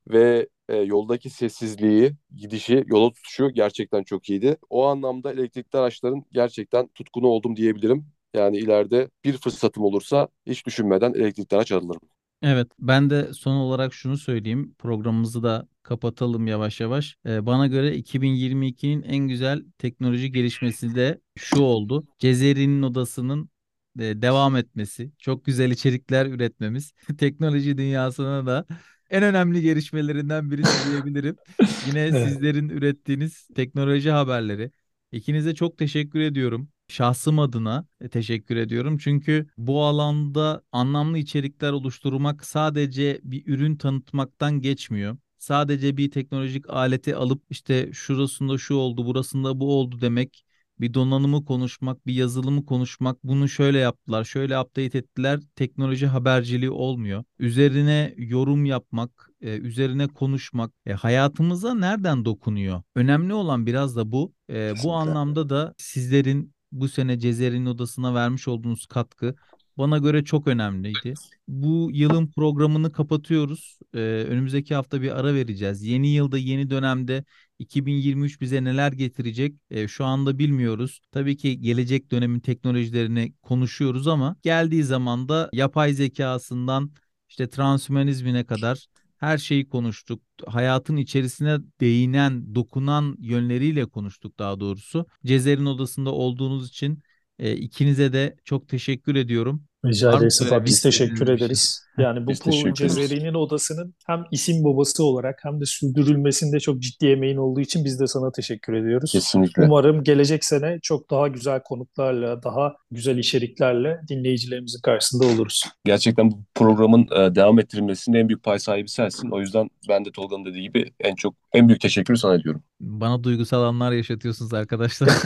ve 0.09 0.49
e, 0.69 0.77
yoldaki 0.77 1.31
sessizliği, 1.31 2.13
gidişi, 2.37 2.85
yola 2.87 3.13
tutuşu 3.13 3.51
gerçekten 3.51 4.03
çok 4.03 4.31
iyiydi. 4.31 4.57
O 4.71 4.87
anlamda 4.87 5.33
elektrikli 5.33 5.77
araçların 5.77 6.25
gerçekten 6.33 6.89
tutkunu 6.89 7.27
oldum 7.27 7.57
diyebilirim. 7.57 8.07
Yani 8.35 8.57
ileride 8.59 9.11
bir 9.25 9.38
fırsatım 9.38 9.85
olursa 9.85 10.29
hiç 10.47 10.67
düşünmeden 10.67 11.14
elektrikli 11.14 11.55
araç 11.55 11.73
alırım. 11.73 12.01
Evet, 12.43 12.69
ben 12.79 13.11
de 13.11 13.35
son 13.35 13.55
olarak 13.57 13.95
şunu 13.95 14.17
söyleyeyim. 14.19 14.75
Programımızı 14.79 15.43
da 15.43 15.69
kapatalım 15.83 16.47
yavaş 16.47 16.81
yavaş. 16.81 17.17
Ee, 17.27 17.47
bana 17.47 17.67
göre 17.67 17.95
2022'nin 17.97 19.03
en 19.03 19.29
güzel 19.29 19.64
teknoloji 19.79 20.33
gelişmesi 20.33 20.95
de 20.95 21.21
şu 21.37 21.61
oldu. 21.61 22.07
Cezeri'nin 22.19 22.83
odasının 22.83 23.51
e, 23.99 24.23
devam 24.23 24.57
etmesi, 24.57 25.12
çok 25.19 25.45
güzel 25.45 25.71
içerikler 25.71 26.27
üretmemiz, 26.27 26.93
teknoloji 27.19 27.79
dünyasına 27.79 28.47
da 28.47 28.67
en 29.11 29.23
önemli 29.23 29.62
gelişmelerinden 29.62 30.51
birisi 30.51 30.85
diyebilirim. 30.85 31.38
Yine 31.83 32.12
sizlerin 32.14 32.69
ürettiğiniz 32.69 33.49
teknoloji 33.57 34.11
haberleri. 34.11 34.71
İkinize 35.12 35.55
çok 35.55 35.79
teşekkür 35.79 36.21
ediyorum. 36.21 36.69
Şahsım 36.88 37.38
adına 37.38 37.87
e, 38.01 38.09
teşekkür 38.09 38.57
ediyorum. 38.57 38.98
Çünkü 38.98 39.46
bu 39.59 39.85
alanda 39.85 40.62
anlamlı 40.72 41.18
içerikler 41.18 41.72
oluşturmak 41.72 42.44
sadece 42.44 43.20
bir 43.22 43.46
ürün 43.46 43.77
tanıtmaktan 43.77 44.61
geçmiyor. 44.61 45.16
Sadece 45.38 45.96
bir 45.96 46.11
teknolojik 46.11 46.70
aleti 46.70 47.16
alıp 47.16 47.42
işte 47.51 47.90
şurasında 47.92 48.59
şu 48.59 48.74
oldu, 48.74 49.07
burasında 49.07 49.61
bu 49.61 49.74
oldu 49.79 50.01
demek 50.01 50.44
bir 50.81 50.94
donanımı 50.94 51.44
konuşmak, 51.44 52.07
bir 52.07 52.14
yazılımı 52.14 52.66
konuşmak, 52.66 53.24
bunu 53.24 53.48
şöyle 53.48 53.79
yaptılar, 53.79 54.24
şöyle 54.24 54.61
update 54.61 54.98
ettiler, 54.98 55.40
teknoloji 55.57 56.07
haberciliği 56.07 56.70
olmuyor. 56.70 57.24
Üzerine 57.38 58.14
yorum 58.16 58.64
yapmak, 58.64 59.31
e, 59.40 59.59
üzerine 59.59 60.09
konuşmak, 60.09 60.72
e, 60.87 60.92
hayatımıza 60.92 61.74
nereden 61.74 62.24
dokunuyor? 62.24 62.83
Önemli 62.94 63.35
olan 63.35 63.66
biraz 63.66 63.96
da 63.96 64.12
bu. 64.12 64.33
E, 64.51 64.72
bu 64.85 64.92
anlamda 64.92 65.48
da 65.48 65.74
sizlerin 65.79 66.53
bu 66.72 66.88
sene 66.88 67.18
Cezeri'nin 67.18 67.66
odasına 67.66 68.14
vermiş 68.14 68.48
olduğunuz 68.48 68.87
katkı 68.87 69.35
bana 69.78 69.98
göre 69.98 70.24
çok 70.24 70.46
önemliydi. 70.48 71.14
Bu 71.48 71.90
yılın 71.92 72.26
programını 72.26 72.92
kapatıyoruz. 72.92 73.78
Ee, 73.94 73.98
önümüzdeki 74.28 74.74
hafta 74.74 75.02
bir 75.02 75.20
ara 75.20 75.35
vereceğiz. 75.35 75.83
Yeni 75.83 76.09
yılda, 76.09 76.38
yeni 76.38 76.70
dönemde 76.70 77.24
2023 77.59 78.40
bize 78.40 78.64
neler 78.64 78.92
getirecek? 78.92 79.54
Ee, 79.70 79.88
şu 79.88 80.04
anda 80.04 80.38
bilmiyoruz. 80.38 81.00
Tabii 81.12 81.37
ki 81.37 81.61
gelecek 81.61 82.11
dönemin 82.11 82.40
teknolojilerini 82.40 83.33
konuşuyoruz 83.42 84.09
ama 84.09 84.37
geldiği 84.42 84.85
zaman 84.85 85.28
da 85.28 85.50
yapay 85.52 85.92
zekasından 85.92 86.90
işte 87.28 87.50
transhümanizmine 87.50 88.44
kadar 88.44 88.87
her 89.18 89.38
şeyi 89.38 89.68
konuştuk. 89.68 90.22
Hayatın 90.46 90.96
içerisine 90.96 91.59
değinen, 91.81 92.54
dokunan 92.54 93.16
yönleriyle 93.20 93.87
konuştuk 93.87 94.38
daha 94.38 94.61
doğrusu. 94.61 95.07
Cezer'in 95.26 95.66
odasında 95.66 96.11
olduğunuz 96.12 96.68
için 96.68 97.02
e, 97.38 97.52
ikinize 97.57 98.12
de 98.12 98.37
çok 98.44 98.68
teşekkür 98.68 99.14
ediyorum. 99.14 99.64
Rica 99.85 100.16
ederiz 100.16 100.42
Biz 100.64 100.83
teşekkür 100.83 101.28
ederiz. 101.28 101.88
Yani 101.99 102.27
bu 102.27 102.33
teşekkür 102.35 102.71
bu 102.71 102.75
Cezeri'nin 102.75 103.35
odasının 103.35 103.95
hem 104.07 104.25
isim 104.31 104.65
babası 104.65 105.05
olarak 105.05 105.39
hem 105.43 105.61
de 105.61 105.65
sürdürülmesinde 105.67 106.61
çok 106.61 106.81
ciddi 106.81 107.07
emeğin 107.07 107.37
olduğu 107.37 107.61
için 107.61 107.85
biz 107.85 108.01
de 108.01 108.07
sana 108.07 108.33
teşekkür 108.33 108.73
ediyoruz. 108.73 109.13
Kesinlikle. 109.13 109.63
Umarım 109.63 110.05
gelecek 110.05 110.45
sene 110.45 110.79
çok 110.83 111.11
daha 111.11 111.29
güzel 111.29 111.63
konuklarla, 111.63 112.43
daha 112.43 112.75
güzel 112.91 113.19
içeriklerle 113.19 114.01
dinleyicilerimizin 114.09 114.81
karşısında 114.83 115.27
oluruz. 115.27 115.63
Gerçekten 115.85 116.31
bu 116.31 116.37
programın 116.55 117.03
e, 117.03 117.35
devam 117.35 117.59
ettirilmesinin 117.59 118.17
en 118.17 118.29
büyük 118.29 118.43
pay 118.43 118.59
sahibi 118.59 118.89
sensin. 118.89 119.31
O 119.31 119.41
yüzden 119.41 119.71
ben 119.89 120.05
de 120.05 120.13
Tolga'nın 120.13 120.45
dediği 120.45 120.63
gibi 120.63 120.91
en 121.01 121.15
çok 121.15 121.35
en 121.53 121.69
büyük 121.69 121.81
teşekkürü 121.81 122.17
sana 122.17 122.35
ediyorum. 122.35 122.63
Bana 122.81 123.25
duygusal 123.25 123.63
anlar 123.63 123.93
yaşatıyorsunuz 123.93 124.55
arkadaşlar. 124.55 125.09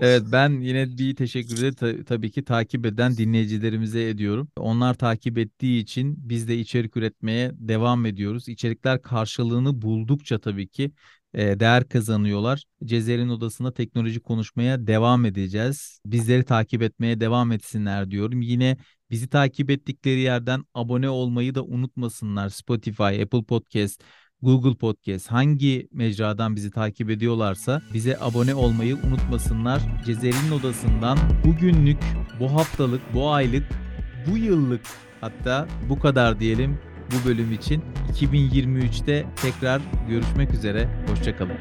Evet 0.00 0.22
ben 0.32 0.60
yine 0.60 0.98
bir 0.98 1.16
teşekkür 1.16 1.62
de 1.62 1.72
ta- 1.72 2.04
tabii 2.04 2.30
ki 2.30 2.44
takip 2.44 2.86
eden 2.86 3.16
dinleyicilerimize 3.16 4.08
ediyorum. 4.08 4.48
Onlar 4.58 4.94
takip 4.94 5.38
ettiği 5.38 5.82
için 5.82 6.14
biz 6.18 6.48
de 6.48 6.58
içerik 6.58 6.96
üretmeye 6.96 7.50
devam 7.54 8.06
ediyoruz. 8.06 8.48
İçerikler 8.48 9.02
karşılığını 9.02 9.82
buldukça 9.82 10.38
tabii 10.38 10.68
ki 10.68 10.92
e, 11.34 11.60
değer 11.60 11.88
kazanıyorlar. 11.88 12.64
Cezer'in 12.84 13.28
odasında 13.28 13.74
teknoloji 13.74 14.20
konuşmaya 14.20 14.86
devam 14.86 15.24
edeceğiz. 15.24 16.00
Bizleri 16.06 16.44
takip 16.44 16.82
etmeye 16.82 17.20
devam 17.20 17.52
etsinler 17.52 18.10
diyorum. 18.10 18.42
Yine 18.42 18.76
bizi 19.10 19.28
takip 19.28 19.70
ettikleri 19.70 20.20
yerden 20.20 20.64
abone 20.74 21.08
olmayı 21.08 21.54
da 21.54 21.64
unutmasınlar. 21.64 22.48
Spotify, 22.48 23.22
Apple 23.22 23.44
Podcast, 23.44 24.02
Google 24.42 24.74
Podcast 24.74 25.30
hangi 25.30 25.88
mecradan 25.92 26.56
bizi 26.56 26.70
takip 26.70 27.10
ediyorlarsa 27.10 27.82
bize 27.94 28.18
abone 28.20 28.54
olmayı 28.54 28.96
unutmasınlar. 28.96 29.82
Cezer'in 30.06 30.50
odasından 30.50 31.18
bugünlük, 31.44 31.98
bu 32.40 32.52
haftalık, 32.52 33.14
bu 33.14 33.30
aylık, 33.30 33.85
bu 34.30 34.36
yıllık 34.36 34.80
hatta 35.20 35.68
bu 35.88 35.98
kadar 35.98 36.40
diyelim 36.40 36.78
bu 37.10 37.28
bölüm 37.28 37.52
için. 37.52 37.84
2023'te 38.12 39.26
tekrar 39.42 39.82
görüşmek 40.08 40.54
üzere. 40.54 40.88
Hoşçakalın. 41.08 41.56